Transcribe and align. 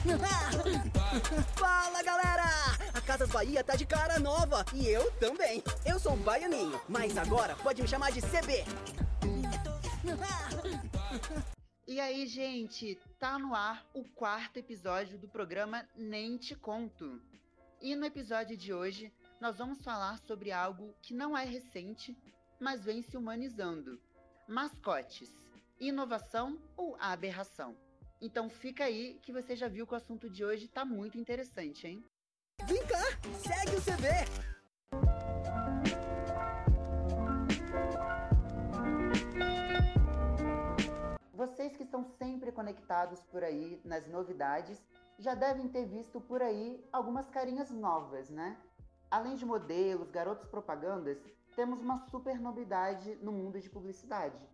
Fala 1.56 2.02
galera! 2.02 2.44
A 2.94 3.00
Casas 3.02 3.28
Bahia 3.28 3.62
tá 3.62 3.76
de 3.76 3.84
cara 3.84 4.18
nova 4.18 4.64
e 4.72 4.86
eu 4.86 5.10
também. 5.12 5.62
Eu 5.84 5.98
sou 5.98 6.14
o 6.14 6.16
Baianinho, 6.16 6.80
mas 6.88 7.18
agora 7.18 7.54
pode 7.56 7.82
me 7.82 7.88
chamar 7.88 8.10
de 8.10 8.22
CB. 8.22 8.64
E 11.86 12.00
aí, 12.00 12.26
gente, 12.26 12.98
tá 13.18 13.38
no 13.38 13.54
ar 13.54 13.84
o 13.92 14.04
quarto 14.04 14.56
episódio 14.56 15.18
do 15.18 15.28
programa 15.28 15.86
Nem 15.94 16.38
Te 16.38 16.54
Conto. 16.54 17.20
E 17.82 17.94
no 17.94 18.06
episódio 18.06 18.56
de 18.56 18.72
hoje, 18.72 19.12
nós 19.38 19.58
vamos 19.58 19.82
falar 19.82 20.18
sobre 20.20 20.50
algo 20.50 20.94
que 21.02 21.12
não 21.12 21.36
é 21.36 21.44
recente, 21.44 22.16
mas 22.58 22.84
vem 22.84 23.02
se 23.02 23.18
humanizando: 23.18 24.00
mascotes. 24.48 25.30
Inovação 25.78 26.58
ou 26.76 26.96
aberração? 26.98 27.76
Então 28.22 28.50
fica 28.50 28.84
aí 28.84 29.18
que 29.22 29.32
você 29.32 29.56
já 29.56 29.66
viu 29.66 29.86
que 29.86 29.94
o 29.94 29.96
assunto 29.96 30.28
de 30.28 30.44
hoje 30.44 30.68
tá 30.68 30.84
muito 30.84 31.16
interessante, 31.16 31.86
hein? 31.86 32.04
Vem 32.66 32.86
cá, 32.86 33.02
segue 33.38 33.76
o 33.76 33.80
CB! 33.80 34.50
Vocês 41.32 41.74
que 41.74 41.84
estão 41.84 42.04
sempre 42.04 42.52
conectados 42.52 43.22
por 43.22 43.42
aí 43.42 43.80
nas 43.82 44.06
novidades, 44.06 44.78
já 45.18 45.34
devem 45.34 45.66
ter 45.68 45.86
visto 45.86 46.20
por 46.20 46.42
aí 46.42 46.86
algumas 46.92 47.26
carinhas 47.30 47.70
novas, 47.70 48.28
né? 48.28 48.58
Além 49.10 49.34
de 49.34 49.46
modelos, 49.46 50.10
garotos 50.10 50.46
propagandas, 50.46 51.18
temos 51.56 51.80
uma 51.80 51.98
super 52.10 52.38
novidade 52.38 53.16
no 53.22 53.32
mundo 53.32 53.58
de 53.58 53.70
publicidade, 53.70 54.46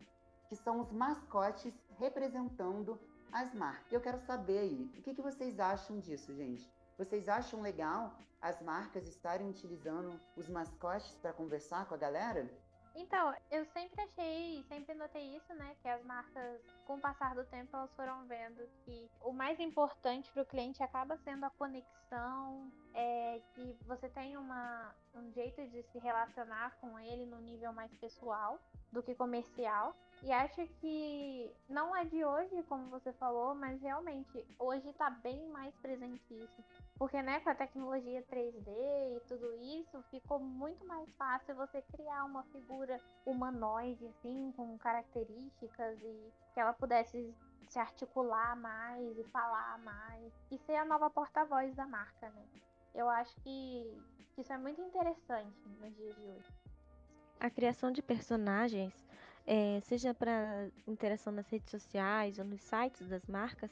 que 0.48 0.54
são 0.54 0.80
os 0.80 0.92
mascotes 0.92 1.74
representando 1.98 2.96
as 3.36 3.52
marcas. 3.52 3.92
Eu 3.92 4.00
quero 4.00 4.18
saber 4.20 4.58
aí, 4.58 4.90
o 4.96 5.02
que, 5.02 5.14
que 5.14 5.20
vocês 5.20 5.60
acham 5.60 6.00
disso, 6.00 6.34
gente? 6.34 6.70
Vocês 6.96 7.28
acham 7.28 7.60
legal 7.60 8.16
as 8.40 8.62
marcas 8.62 9.06
estarem 9.06 9.48
utilizando 9.48 10.18
os 10.34 10.48
mascotes 10.48 11.14
para 11.16 11.34
conversar 11.34 11.86
com 11.86 11.94
a 11.94 11.98
galera? 11.98 12.48
Então, 12.94 13.34
eu 13.50 13.66
sempre 13.66 14.00
achei, 14.00 14.64
sempre 14.70 14.94
notei 14.94 15.36
isso, 15.36 15.52
né? 15.52 15.76
Que 15.82 15.88
as 15.88 16.02
marcas, 16.02 16.62
com 16.86 16.94
o 16.94 17.00
passar 17.00 17.34
do 17.34 17.44
tempo, 17.44 17.76
elas 17.76 17.94
foram 17.94 18.26
vendo 18.26 18.66
que 18.86 19.10
o 19.20 19.34
mais 19.34 19.60
importante 19.60 20.32
para 20.32 20.42
o 20.42 20.46
cliente 20.46 20.82
acaba 20.82 21.18
sendo 21.18 21.44
a 21.44 21.50
conexão, 21.50 22.72
é, 22.94 23.42
que 23.54 23.76
você 23.86 24.08
tem 24.08 24.38
uma, 24.38 24.94
um 25.14 25.30
jeito 25.32 25.60
de 25.68 25.82
se 25.82 25.98
relacionar 25.98 26.74
com 26.80 26.98
ele 26.98 27.26
no 27.26 27.38
nível 27.42 27.70
mais 27.70 27.94
pessoal 27.96 28.58
do 28.90 29.02
que 29.02 29.14
comercial. 29.14 29.94
E 30.22 30.32
acho 30.32 30.66
que 30.80 31.50
não 31.68 31.94
é 31.94 32.04
de 32.04 32.24
hoje, 32.24 32.62
como 32.68 32.88
você 32.90 33.12
falou, 33.12 33.54
mas 33.54 33.80
realmente 33.80 34.44
hoje 34.58 34.88
está 34.88 35.10
bem 35.10 35.48
mais 35.50 35.74
presente 35.76 36.22
isso. 36.30 36.64
Porque, 36.98 37.20
né, 37.22 37.40
com 37.40 37.50
a 37.50 37.54
tecnologia 37.54 38.24
3D 38.30 38.68
e 39.16 39.20
tudo 39.28 39.54
isso, 39.62 40.02
ficou 40.10 40.38
muito 40.38 40.84
mais 40.86 41.08
fácil 41.16 41.54
você 41.54 41.82
criar 41.82 42.24
uma 42.24 42.42
figura 42.44 42.98
humanoide, 43.26 44.06
assim, 44.06 44.52
com 44.56 44.78
características 44.78 45.98
e 46.02 46.32
que 46.54 46.60
ela 46.60 46.72
pudesse 46.72 47.34
se 47.68 47.78
articular 47.78 48.56
mais 48.56 49.18
e 49.18 49.24
falar 49.24 49.78
mais 49.80 50.32
e 50.50 50.58
ser 50.58 50.76
a 50.76 50.84
nova 50.84 51.10
porta-voz 51.10 51.74
da 51.74 51.86
marca, 51.86 52.30
né? 52.30 52.46
Eu 52.94 53.08
acho 53.10 53.34
que 53.42 54.02
isso 54.38 54.52
é 54.52 54.58
muito 54.58 54.80
interessante 54.80 55.68
nos 55.80 55.94
dias 55.96 56.16
de 56.16 56.22
hoje. 56.22 56.52
A 57.38 57.50
criação 57.50 57.90
de 57.90 58.00
personagens, 58.00 59.06
é, 59.46 59.80
seja 59.82 60.12
para 60.12 60.68
interação 60.86 61.32
nas 61.32 61.48
redes 61.48 61.70
sociais 61.70 62.38
ou 62.38 62.44
nos 62.44 62.62
sites 62.62 63.06
das 63.08 63.26
marcas, 63.26 63.70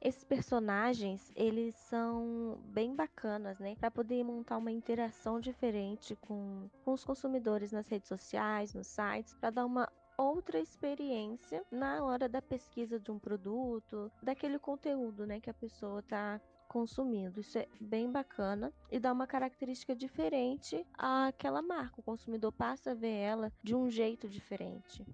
esses 0.00 0.24
personagens 0.24 1.32
eles 1.34 1.74
são 1.74 2.58
bem 2.66 2.94
bacanas, 2.94 3.58
né? 3.58 3.76
Para 3.76 3.90
poder 3.90 4.22
montar 4.24 4.58
uma 4.58 4.70
interação 4.70 5.40
diferente 5.40 6.14
com, 6.16 6.68
com 6.84 6.92
os 6.92 7.04
consumidores 7.04 7.72
nas 7.72 7.88
redes 7.88 8.08
sociais, 8.08 8.74
nos 8.74 8.86
sites, 8.86 9.34
para 9.34 9.50
dar 9.50 9.64
uma 9.64 9.88
outra 10.18 10.58
experiência 10.58 11.64
na 11.70 12.04
hora 12.04 12.28
da 12.28 12.40
pesquisa 12.40 12.98
de 12.98 13.10
um 13.10 13.18
produto, 13.18 14.10
daquele 14.22 14.58
conteúdo, 14.58 15.26
né, 15.26 15.40
que 15.40 15.50
a 15.50 15.54
pessoa 15.54 16.00
está 16.00 16.40
consumindo. 16.66 17.40
Isso 17.40 17.58
é 17.58 17.66
bem 17.80 18.10
bacana 18.10 18.72
e 18.90 18.98
dá 18.98 19.12
uma 19.12 19.26
característica 19.26 19.94
diferente 19.94 20.84
àquela 20.94 21.62
marca. 21.62 22.00
O 22.00 22.04
consumidor 22.04 22.52
passa 22.52 22.92
a 22.92 22.94
ver 22.94 23.14
ela 23.14 23.52
de 23.62 23.74
um 23.74 23.90
jeito 23.90 24.28
diferente. 24.28 25.04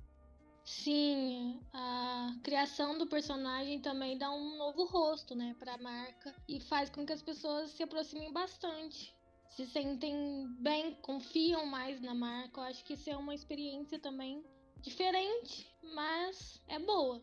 Sim, 0.64 1.60
a 1.72 2.36
criação 2.42 2.96
do 2.96 3.06
personagem 3.06 3.80
também 3.80 4.16
dá 4.16 4.30
um 4.30 4.56
novo 4.56 4.84
rosto, 4.84 5.34
né, 5.34 5.56
para 5.58 5.74
a 5.74 5.78
marca 5.78 6.34
e 6.48 6.60
faz 6.60 6.88
com 6.88 7.04
que 7.04 7.12
as 7.12 7.22
pessoas 7.22 7.70
se 7.70 7.82
aproximem 7.82 8.32
bastante. 8.32 9.14
Se 9.48 9.66
sentem 9.66 10.46
bem, 10.60 10.94
confiam 11.02 11.66
mais 11.66 12.00
na 12.00 12.14
marca. 12.14 12.60
Eu 12.60 12.64
acho 12.64 12.84
que 12.84 12.94
isso 12.94 13.10
é 13.10 13.16
uma 13.16 13.34
experiência 13.34 13.98
também 13.98 14.42
diferente, 14.80 15.70
mas 15.82 16.62
é 16.68 16.78
boa. 16.78 17.20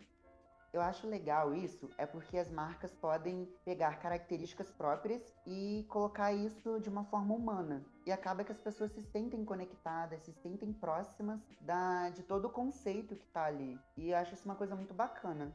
Eu 0.72 0.82
acho 0.82 1.08
legal 1.08 1.54
isso, 1.54 1.90
é 1.98 2.06
porque 2.06 2.38
as 2.38 2.50
marcas 2.52 2.94
podem 2.94 3.46
pegar 3.66 4.00
características 4.00 4.70
próprias 4.72 5.34
e 5.46 5.86
colocar 5.90 6.32
isso 6.32 6.80
de 6.80 6.90
uma 6.90 7.04
forma 7.06 7.34
humana. 7.34 7.84
E 8.06 8.12
acaba 8.12 8.44
que 8.44 8.52
as 8.52 8.60
pessoas 8.60 8.92
se 8.92 9.02
sentem 9.02 9.44
conectadas, 9.44 10.22
se 10.22 10.32
sentem 10.34 10.72
próximas 10.72 11.40
da, 11.62 12.10
de 12.12 12.24
todo 12.24 12.46
o 12.46 12.50
conceito 12.50 13.16
que 13.16 13.28
tá 13.28 13.46
ali. 13.46 13.80
E 13.98 14.12
eu 14.12 14.18
acho 14.18 14.34
isso 14.34 14.46
uma 14.46 14.56
coisa 14.56 14.76
muito 14.76 14.94
bacana 14.94 15.54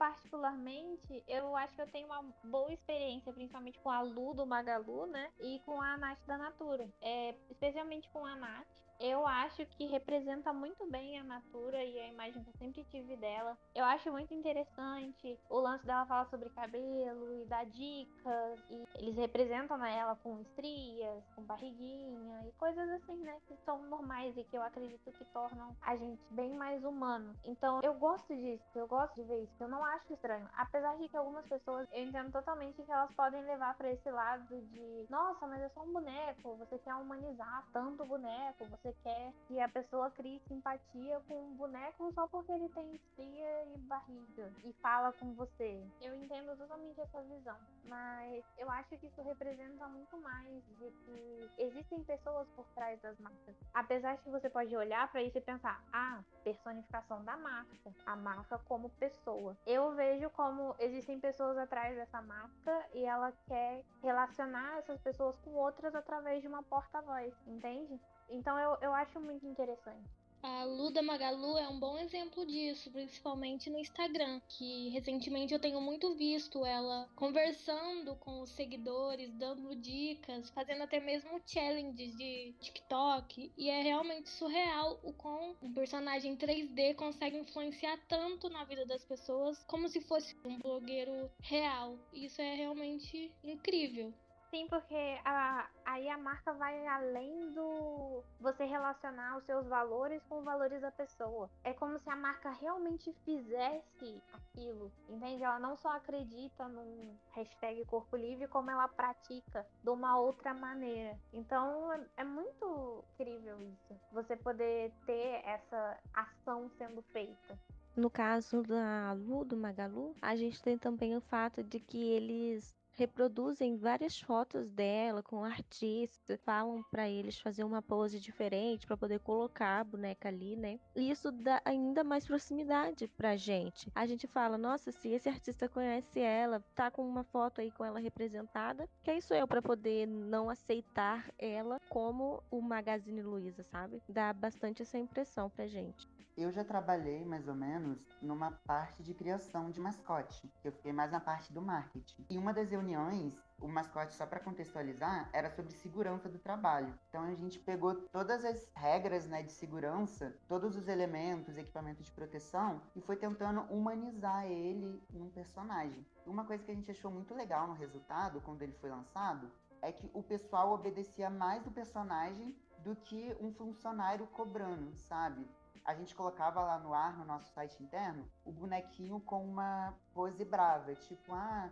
particularmente, 0.00 1.22
eu 1.28 1.54
acho 1.54 1.74
que 1.74 1.82
eu 1.82 1.90
tenho 1.90 2.06
uma 2.06 2.22
boa 2.44 2.72
experiência, 2.72 3.34
principalmente 3.34 3.78
com 3.80 3.90
a 3.90 4.00
Lu 4.00 4.32
do 4.32 4.46
Magalu, 4.46 5.04
né? 5.04 5.30
E 5.38 5.60
com 5.66 5.78
a 5.78 5.98
Nath 5.98 6.24
da 6.26 6.38
Natura. 6.38 6.88
É, 7.02 7.34
especialmente 7.50 8.08
com 8.08 8.24
a 8.24 8.34
Nath. 8.34 8.66
Eu 9.00 9.26
acho 9.26 9.64
que 9.64 9.86
representa 9.86 10.52
muito 10.52 10.86
bem 10.90 11.18
a 11.18 11.24
Natura 11.24 11.82
e 11.82 11.98
a 11.98 12.08
imagem 12.08 12.44
que 12.44 12.50
eu 12.50 12.58
sempre 12.58 12.84
tive 12.84 13.16
dela. 13.16 13.56
Eu 13.74 13.82
acho 13.86 14.12
muito 14.12 14.34
interessante 14.34 15.38
o 15.48 15.58
lance 15.58 15.86
dela 15.86 16.04
falar 16.04 16.26
sobre 16.26 16.50
cabelo 16.50 17.32
e 17.32 17.46
dar 17.46 17.64
dicas. 17.64 18.60
E 18.68 18.84
eles 18.98 19.16
representam 19.16 19.78
né, 19.78 19.96
ela 19.96 20.16
com 20.16 20.38
estrias, 20.42 21.24
com 21.34 21.42
barriguinha 21.42 22.46
e 22.46 22.52
coisas 22.58 22.90
assim, 22.90 23.16
né? 23.16 23.40
Que 23.48 23.56
são 23.64 23.82
normais 23.84 24.36
e 24.36 24.44
que 24.44 24.58
eu 24.58 24.62
acredito 24.62 25.10
que 25.12 25.24
tornam 25.32 25.74
a 25.80 25.96
gente 25.96 26.20
bem 26.32 26.52
mais 26.52 26.84
humano. 26.84 27.34
Então 27.42 27.80
eu 27.82 27.94
gosto 27.94 28.36
disso, 28.36 28.62
eu 28.74 28.86
gosto 28.86 29.14
de 29.14 29.22
ver 29.22 29.44
isso. 29.44 29.54
Eu 29.60 29.68
não 29.68 29.82
acho 29.82 30.12
estranho. 30.12 30.46
Apesar 30.52 30.98
de 30.98 31.08
que 31.08 31.16
algumas 31.16 31.46
pessoas, 31.46 31.88
eu 31.90 32.04
entendo 32.04 32.30
totalmente 32.32 32.82
que 32.82 32.92
elas 32.92 33.10
podem 33.14 33.42
levar 33.44 33.74
para 33.78 33.90
esse 33.90 34.10
lado 34.10 34.60
de, 34.60 35.06
nossa, 35.08 35.46
mas 35.46 35.62
é 35.62 35.70
só 35.70 35.80
um 35.80 35.92
boneco, 35.92 36.56
você 36.56 36.78
quer 36.78 36.94
humanizar 36.96 37.66
tanto 37.72 38.02
o 38.02 38.06
boneco, 38.06 38.66
você 38.66 38.89
quer 39.02 39.32
que 39.46 39.60
a 39.60 39.68
pessoa 39.68 40.10
crie 40.10 40.40
simpatia 40.48 41.20
com 41.28 41.34
um 41.34 41.54
boneco 41.54 42.12
só 42.12 42.26
porque 42.28 42.52
ele 42.52 42.68
tem 42.70 42.94
estria 42.94 43.64
e 43.74 43.78
barriga 43.78 44.52
e 44.64 44.72
fala 44.74 45.12
com 45.12 45.34
você. 45.34 45.82
Eu 46.00 46.14
entendo 46.14 46.56
totalmente 46.56 47.00
essa 47.00 47.22
visão, 47.22 47.56
mas 47.84 48.44
eu 48.58 48.70
acho 48.70 48.96
que 48.96 49.06
isso 49.06 49.22
representa 49.22 49.86
muito 49.88 50.16
mais 50.18 50.62
de 50.78 50.90
que 50.90 51.50
existem 51.58 52.02
pessoas 52.04 52.48
por 52.50 52.66
trás 52.74 53.00
das 53.00 53.18
marcas. 53.18 53.56
Apesar 53.74 54.16
de 54.16 54.22
que 54.22 54.30
você 54.30 54.48
pode 54.48 54.74
olhar 54.76 55.10
para 55.10 55.22
isso 55.22 55.38
e 55.38 55.40
pensar, 55.40 55.82
ah, 55.92 56.22
personificação 56.44 57.24
da 57.24 57.36
marca, 57.36 57.94
a 58.06 58.16
marca 58.16 58.58
como 58.66 58.90
pessoa. 58.90 59.56
Eu 59.66 59.94
vejo 59.94 60.30
como 60.30 60.74
existem 60.78 61.18
pessoas 61.20 61.56
atrás 61.58 61.96
dessa 61.96 62.20
marca 62.22 62.86
e 62.92 63.04
ela 63.04 63.32
quer 63.46 63.84
relacionar 64.02 64.78
essas 64.78 65.00
pessoas 65.00 65.36
com 65.40 65.50
outras 65.52 65.94
através 65.94 66.42
de 66.42 66.48
uma 66.48 66.62
porta-voz, 66.62 67.34
entende? 67.46 68.00
Então 68.30 68.58
eu, 68.58 68.76
eu 68.80 68.94
acho 68.94 69.20
muito 69.20 69.46
interessante. 69.46 70.08
A 70.42 70.64
Luda 70.64 71.02
Magalu 71.02 71.58
é 71.58 71.68
um 71.68 71.78
bom 71.78 71.98
exemplo 71.98 72.46
disso, 72.46 72.90
principalmente 72.90 73.68
no 73.68 73.78
Instagram, 73.78 74.40
que 74.48 74.88
recentemente 74.88 75.52
eu 75.52 75.60
tenho 75.60 75.82
muito 75.82 76.14
visto 76.14 76.64
ela 76.64 77.10
conversando 77.14 78.16
com 78.16 78.40
os 78.40 78.48
seguidores, 78.52 79.34
dando 79.34 79.76
dicas, 79.76 80.48
fazendo 80.48 80.82
até 80.82 80.98
mesmo 80.98 81.42
challenges 81.44 82.16
de 82.16 82.54
TikTok, 82.58 83.52
e 83.54 83.68
é 83.68 83.82
realmente 83.82 84.30
surreal 84.30 84.98
o 85.02 85.12
quão 85.12 85.54
um 85.60 85.74
personagem 85.74 86.34
3D 86.34 86.94
consegue 86.94 87.36
influenciar 87.36 87.98
tanto 88.08 88.48
na 88.48 88.64
vida 88.64 88.86
das 88.86 89.04
pessoas 89.04 89.62
como 89.64 89.88
se 89.88 90.00
fosse 90.00 90.34
um 90.42 90.58
blogueiro 90.58 91.30
real. 91.42 91.98
Isso 92.14 92.40
é 92.40 92.54
realmente 92.54 93.30
incrível. 93.44 94.14
Sim, 94.50 94.66
porque 94.68 94.96
a, 95.24 95.68
aí 95.84 96.08
a 96.08 96.18
marca 96.18 96.52
vai 96.52 96.84
além 96.88 97.52
do 97.52 98.24
você 98.40 98.64
relacionar 98.64 99.36
os 99.36 99.44
seus 99.44 99.64
valores 99.68 100.20
com 100.24 100.38
os 100.38 100.44
valores 100.44 100.80
da 100.80 100.90
pessoa. 100.90 101.48
É 101.62 101.72
como 101.72 101.96
se 102.00 102.10
a 102.10 102.16
marca 102.16 102.50
realmente 102.50 103.12
fizesse 103.24 104.20
aquilo, 104.32 104.90
entende? 105.08 105.44
Ela 105.44 105.60
não 105.60 105.76
só 105.76 105.90
acredita 105.90 106.66
num 106.66 107.16
hashtag 107.30 107.84
corpo 107.84 108.16
livre, 108.16 108.48
como 108.48 108.72
ela 108.72 108.88
pratica 108.88 109.64
de 109.84 109.90
uma 109.90 110.18
outra 110.18 110.52
maneira. 110.52 111.16
Então 111.32 111.92
é, 111.92 112.04
é 112.16 112.24
muito 112.24 113.04
incrível 113.14 113.62
isso. 113.62 114.00
Você 114.10 114.36
poder 114.36 114.92
ter 115.06 115.42
essa 115.44 115.96
ação 116.12 116.68
sendo 116.76 117.02
feita. 117.02 117.56
No 117.96 118.10
caso 118.10 118.62
da 118.62 119.12
Lu, 119.12 119.44
do 119.44 119.56
Magalu, 119.56 120.14
a 120.20 120.34
gente 120.34 120.60
tem 120.60 120.76
também 120.76 121.16
o 121.16 121.20
fato 121.20 121.62
de 121.62 121.78
que 121.78 122.10
eles 122.12 122.79
reproduzem 122.92 123.76
várias 123.76 124.20
fotos 124.20 124.68
dela 124.70 125.22
com 125.22 125.44
artistas, 125.44 126.40
falam 126.44 126.82
para 126.90 127.08
eles 127.08 127.38
fazer 127.38 127.64
uma 127.64 127.80
pose 127.80 128.20
diferente 128.20 128.86
para 128.86 128.96
poder 128.96 129.20
colocar 129.20 129.80
a 129.80 129.84
boneca 129.84 130.28
ali, 130.28 130.56
né? 130.56 130.78
E 130.94 131.10
isso 131.10 131.30
dá 131.30 131.62
ainda 131.64 132.02
mais 132.04 132.26
proximidade 132.26 133.08
pra 133.16 133.36
gente. 133.36 133.90
A 133.94 134.06
gente 134.06 134.26
fala, 134.26 134.58
nossa, 134.58 134.92
se 134.92 135.08
esse 135.08 135.28
artista 135.28 135.68
conhece 135.68 136.20
ela, 136.20 136.60
tá 136.74 136.90
com 136.90 137.06
uma 137.08 137.24
foto 137.24 137.60
aí 137.60 137.70
com 137.70 137.84
ela 137.84 138.00
representada, 138.00 138.88
quem 139.02 139.20
sou 139.20 139.36
eu 139.36 139.46
para 139.46 139.62
poder 139.62 140.06
não 140.06 140.50
aceitar 140.50 141.30
ela 141.38 141.80
como 141.88 142.42
o 142.50 142.60
Magazine 142.60 143.22
Luiza, 143.22 143.62
sabe? 143.62 144.02
Dá 144.08 144.32
bastante 144.32 144.82
essa 144.82 144.98
impressão 144.98 145.48
pra 145.48 145.66
gente. 145.66 146.09
Eu 146.40 146.50
já 146.50 146.64
trabalhei 146.64 147.22
mais 147.22 147.46
ou 147.46 147.54
menos 147.54 147.98
numa 148.22 148.50
parte 148.66 149.02
de 149.02 149.12
criação 149.12 149.70
de 149.70 149.78
mascote. 149.78 150.50
Eu 150.64 150.72
fiquei 150.72 150.90
mais 150.90 151.12
na 151.12 151.20
parte 151.20 151.52
do 151.52 151.60
marketing. 151.60 152.24
Em 152.30 152.38
uma 152.38 152.54
das 152.54 152.70
reuniões, 152.70 153.38
o 153.60 153.68
mascote, 153.68 154.14
só 154.14 154.24
para 154.24 154.40
contextualizar, 154.40 155.28
era 155.34 155.50
sobre 155.50 155.70
segurança 155.72 156.30
do 156.30 156.38
trabalho. 156.38 156.98
Então 157.10 157.24
a 157.24 157.34
gente 157.34 157.58
pegou 157.58 157.94
todas 158.08 158.42
as 158.42 158.66
regras 158.74 159.26
né, 159.26 159.42
de 159.42 159.52
segurança, 159.52 160.34
todos 160.48 160.74
os 160.76 160.88
elementos, 160.88 161.58
equipamentos 161.58 162.06
de 162.06 162.12
proteção 162.12 162.80
e 162.96 163.02
foi 163.02 163.16
tentando 163.16 163.60
humanizar 163.70 164.46
ele 164.46 164.98
num 165.12 165.28
personagem. 165.28 166.06
Uma 166.26 166.46
coisa 166.46 166.64
que 166.64 166.70
a 166.70 166.74
gente 166.74 166.90
achou 166.90 167.10
muito 167.10 167.34
legal 167.34 167.66
no 167.66 167.74
resultado, 167.74 168.40
quando 168.40 168.62
ele 168.62 168.72
foi 168.80 168.88
lançado, 168.88 169.52
é 169.82 169.92
que 169.92 170.10
o 170.14 170.22
pessoal 170.22 170.72
obedecia 170.72 171.28
mais 171.28 171.62
do 171.62 171.70
personagem 171.70 172.56
do 172.78 172.96
que 172.96 173.36
um 173.38 173.52
funcionário 173.52 174.26
cobrando, 174.28 174.96
sabe? 174.96 175.46
A 175.84 175.94
gente 175.94 176.14
colocava 176.14 176.60
lá 176.60 176.78
no 176.78 176.92
ar, 176.94 177.16
no 177.16 177.24
nosso 177.24 177.52
site 177.52 177.82
interno, 177.82 178.28
o 178.44 178.52
bonequinho 178.52 179.20
com 179.20 179.44
uma 179.44 179.94
pose 180.12 180.44
brava, 180.44 180.94
tipo, 180.94 181.32
ah, 181.32 181.70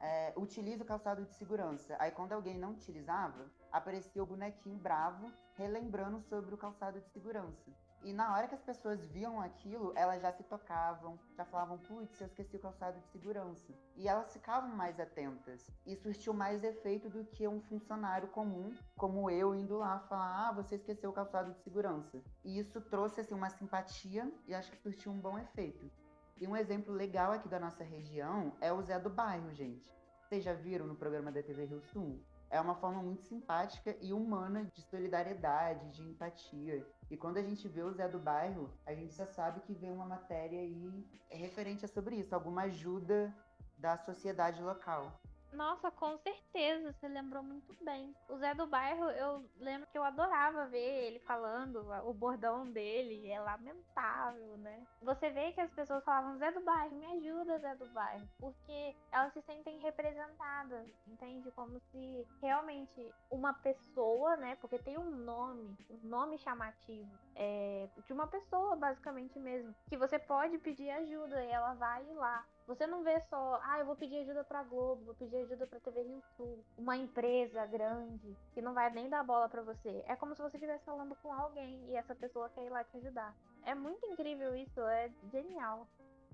é, 0.00 0.32
utiliza 0.36 0.82
o 0.82 0.86
calçado 0.86 1.24
de 1.24 1.32
segurança. 1.34 1.96
Aí 1.98 2.10
quando 2.10 2.32
alguém 2.32 2.58
não 2.58 2.72
utilizava, 2.72 3.50
aparecia 3.72 4.22
o 4.22 4.26
bonequinho 4.26 4.76
bravo, 4.76 5.32
relembrando 5.56 6.20
sobre 6.22 6.54
o 6.54 6.58
calçado 6.58 7.00
de 7.00 7.08
segurança. 7.10 7.70
E 8.04 8.12
na 8.12 8.34
hora 8.34 8.46
que 8.46 8.54
as 8.54 8.60
pessoas 8.60 9.02
viam 9.06 9.40
aquilo, 9.40 9.90
elas 9.96 10.20
já 10.20 10.30
se 10.30 10.42
tocavam, 10.42 11.18
já 11.34 11.42
falavam, 11.46 11.78
putz, 11.78 12.20
eu 12.20 12.26
esqueci 12.26 12.54
o 12.56 12.60
calçado 12.60 13.00
de 13.00 13.06
segurança. 13.08 13.72
E 13.96 14.06
elas 14.06 14.30
ficavam 14.30 14.68
mais 14.68 15.00
atentas. 15.00 15.70
E 15.86 15.96
surtiu 15.96 16.34
mais 16.34 16.62
efeito 16.62 17.08
do 17.08 17.24
que 17.24 17.48
um 17.48 17.62
funcionário 17.62 18.28
comum, 18.28 18.74
como 18.94 19.30
eu, 19.30 19.54
indo 19.54 19.78
lá 19.78 20.00
falar, 20.00 20.48
ah, 20.48 20.52
você 20.52 20.74
esqueceu 20.74 21.08
o 21.08 21.14
calçado 21.14 21.52
de 21.52 21.58
segurança. 21.60 22.22
E 22.44 22.58
isso 22.58 22.78
trouxe 22.78 23.22
assim, 23.22 23.34
uma 23.34 23.48
simpatia 23.48 24.30
e 24.46 24.54
acho 24.54 24.70
que 24.70 24.76
surtiu 24.76 25.10
um 25.10 25.18
bom 25.18 25.38
efeito. 25.38 25.90
E 26.38 26.46
um 26.46 26.54
exemplo 26.54 26.92
legal 26.92 27.32
aqui 27.32 27.48
da 27.48 27.58
nossa 27.58 27.82
região 27.82 28.52
é 28.60 28.70
o 28.70 28.82
Zé 28.82 28.98
do 28.98 29.08
Bairro, 29.08 29.50
gente. 29.54 29.90
Vocês 30.20 30.44
já 30.44 30.52
viram 30.52 30.86
no 30.86 30.94
programa 30.94 31.32
da 31.32 31.42
TV 31.42 31.64
Rio 31.64 31.80
Sul? 31.80 32.20
É 32.50 32.60
uma 32.60 32.74
forma 32.74 33.02
muito 33.02 33.22
simpática 33.22 33.96
e 34.00 34.12
humana 34.12 34.64
de 34.72 34.82
solidariedade, 34.82 35.90
de 35.90 36.02
empatia. 36.02 36.86
E 37.10 37.16
quando 37.16 37.38
a 37.38 37.42
gente 37.42 37.66
vê 37.68 37.82
o 37.82 37.92
Zé 37.92 38.08
do 38.08 38.18
Bairro, 38.18 38.70
a 38.86 38.94
gente 38.94 39.14
já 39.14 39.26
sabe 39.26 39.60
que 39.60 39.74
vem 39.74 39.92
uma 39.92 40.06
matéria 40.06 40.60
aí 40.60 41.04
referente 41.30 41.84
a 41.84 41.88
sobre 41.88 42.16
isso, 42.16 42.34
alguma 42.34 42.62
ajuda 42.62 43.34
da 43.76 43.96
sociedade 43.98 44.62
local. 44.62 45.20
Nossa, 45.54 45.88
com 45.90 46.18
certeza, 46.18 46.92
você 46.92 47.06
lembrou 47.06 47.42
muito 47.42 47.72
bem. 47.84 48.14
O 48.28 48.36
Zé 48.38 48.54
do 48.54 48.66
Bairro, 48.66 49.04
eu 49.10 49.44
lembro 49.58 49.86
que 49.86 49.96
eu 49.96 50.02
adorava 50.02 50.66
ver 50.66 51.06
ele 51.06 51.20
falando, 51.20 51.86
o 52.04 52.12
bordão 52.12 52.68
dele 52.70 53.30
é 53.30 53.38
lamentável, 53.38 54.56
né? 54.58 54.84
Você 55.00 55.30
vê 55.30 55.52
que 55.52 55.60
as 55.60 55.70
pessoas 55.70 56.02
falavam, 56.02 56.36
Zé 56.38 56.50
do 56.50 56.60
Bairro, 56.60 56.96
me 56.96 57.06
ajuda, 57.06 57.60
Zé 57.60 57.74
do 57.76 57.86
Bairro, 57.90 58.28
porque 58.38 58.96
elas 59.12 59.32
se 59.32 59.42
sentem 59.42 59.78
representadas, 59.78 60.88
entende? 61.06 61.50
Como 61.52 61.78
se 61.78 62.26
realmente 62.42 63.14
uma 63.30 63.54
pessoa, 63.54 64.36
né? 64.36 64.56
Porque 64.56 64.78
tem 64.78 64.98
um 64.98 65.10
nome, 65.10 65.76
um 65.88 66.08
nome 66.08 66.36
chamativo 66.38 67.08
é, 67.36 67.88
de 68.04 68.12
uma 68.12 68.26
pessoa, 68.26 68.74
basicamente 68.74 69.38
mesmo, 69.38 69.72
que 69.88 69.96
você 69.96 70.18
pode 70.18 70.58
pedir 70.58 70.90
ajuda 70.90 71.44
e 71.44 71.50
ela 71.50 71.74
vai 71.74 72.04
lá. 72.14 72.44
Você 72.66 72.86
não 72.86 73.02
vê 73.02 73.20
só, 73.28 73.60
ah, 73.62 73.78
eu 73.78 73.84
vou 73.84 73.94
pedir 73.94 74.20
ajuda 74.20 74.42
pra 74.42 74.62
Globo, 74.62 75.04
vou 75.04 75.14
pedir 75.14 75.36
ajuda 75.36 75.66
pra 75.66 75.78
TV 75.80 76.02
Rio 76.02 76.22
Sul, 76.34 76.64
uma 76.78 76.96
empresa 76.96 77.66
grande 77.66 78.34
que 78.54 78.62
não 78.62 78.72
vai 78.72 78.90
nem 78.90 79.08
dar 79.08 79.22
bola 79.22 79.48
para 79.50 79.62
você. 79.62 80.02
É 80.06 80.16
como 80.16 80.34
se 80.34 80.40
você 80.40 80.56
estivesse 80.56 80.84
falando 80.84 81.14
com 81.16 81.32
alguém 81.32 81.84
e 81.90 81.96
essa 81.96 82.14
pessoa 82.14 82.48
quer 82.48 82.64
ir 82.64 82.70
lá 82.70 82.82
te 82.82 82.96
ajudar. 82.96 83.34
É 83.64 83.74
muito 83.74 84.06
incrível 84.06 84.54
isso, 84.56 84.80
é 84.80 85.10
genial. 85.30 85.86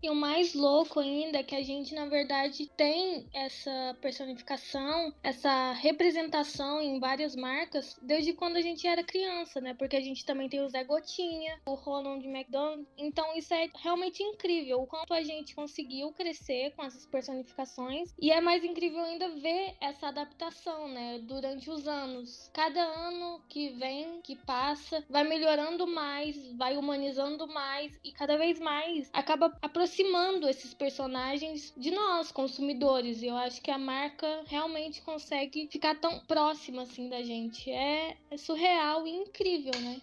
E 0.02 0.08
o 0.08 0.14
mais 0.14 0.54
louco 0.54 0.98
ainda 0.98 1.38
é 1.38 1.42
que 1.42 1.54
a 1.54 1.62
gente, 1.62 1.94
na 1.94 2.06
verdade, 2.06 2.70
tem 2.74 3.26
essa 3.34 3.94
personificação, 4.00 5.12
essa 5.22 5.72
representação 5.72 6.80
em 6.80 6.98
várias 6.98 7.36
marcas 7.36 7.98
desde 8.00 8.32
quando 8.32 8.56
a 8.56 8.62
gente 8.62 8.86
era 8.86 9.04
criança, 9.04 9.60
né? 9.60 9.74
Porque 9.74 9.96
a 9.96 10.00
gente 10.00 10.24
também 10.24 10.48
tem 10.48 10.62
o 10.64 10.68
Zé 10.70 10.84
Gotinha, 10.84 11.60
o 11.66 11.74
Ronald 11.74 12.26
McDonald. 12.26 12.86
Então 12.96 13.36
isso 13.36 13.52
é 13.52 13.68
realmente 13.76 14.22
incrível 14.22 14.80
o 14.80 14.86
quanto 14.86 15.12
a 15.12 15.22
gente 15.22 15.54
conseguiu 15.54 16.12
crescer 16.12 16.72
com 16.74 16.82
essas 16.82 17.04
personificações. 17.04 18.14
E 18.18 18.30
é 18.32 18.40
mais 18.40 18.64
incrível 18.64 19.00
ainda 19.00 19.28
ver 19.36 19.76
essa 19.82 20.08
adaptação, 20.08 20.88
né? 20.88 21.18
Durante 21.18 21.68
os 21.68 21.86
anos. 21.86 22.50
Cada 22.54 22.80
ano 22.80 23.42
que 23.50 23.68
vem, 23.70 24.22
que 24.22 24.34
passa, 24.34 25.04
vai 25.10 25.24
melhorando 25.24 25.86
mais, 25.86 26.56
vai 26.56 26.78
humanizando 26.78 27.46
mais 27.46 28.00
e 28.02 28.12
cada 28.12 28.38
vez 28.38 28.58
mais 28.58 29.10
acaba 29.12 29.54
aproximando 29.60 29.89
aproximando 29.90 30.48
esses 30.48 30.72
personagens 30.72 31.74
de 31.76 31.90
nós, 31.90 32.30
consumidores. 32.30 33.22
E 33.22 33.26
eu 33.26 33.36
acho 33.36 33.60
que 33.60 33.70
a 33.70 33.78
marca 33.78 34.42
realmente 34.46 35.02
consegue 35.02 35.68
ficar 35.70 35.98
tão 35.98 36.20
próxima 36.20 36.82
assim 36.82 37.08
da 37.08 37.22
gente. 37.22 37.70
É, 37.70 38.16
é 38.30 38.36
surreal 38.36 39.06
e 39.06 39.10
incrível, 39.10 39.72
né? 39.80 40.00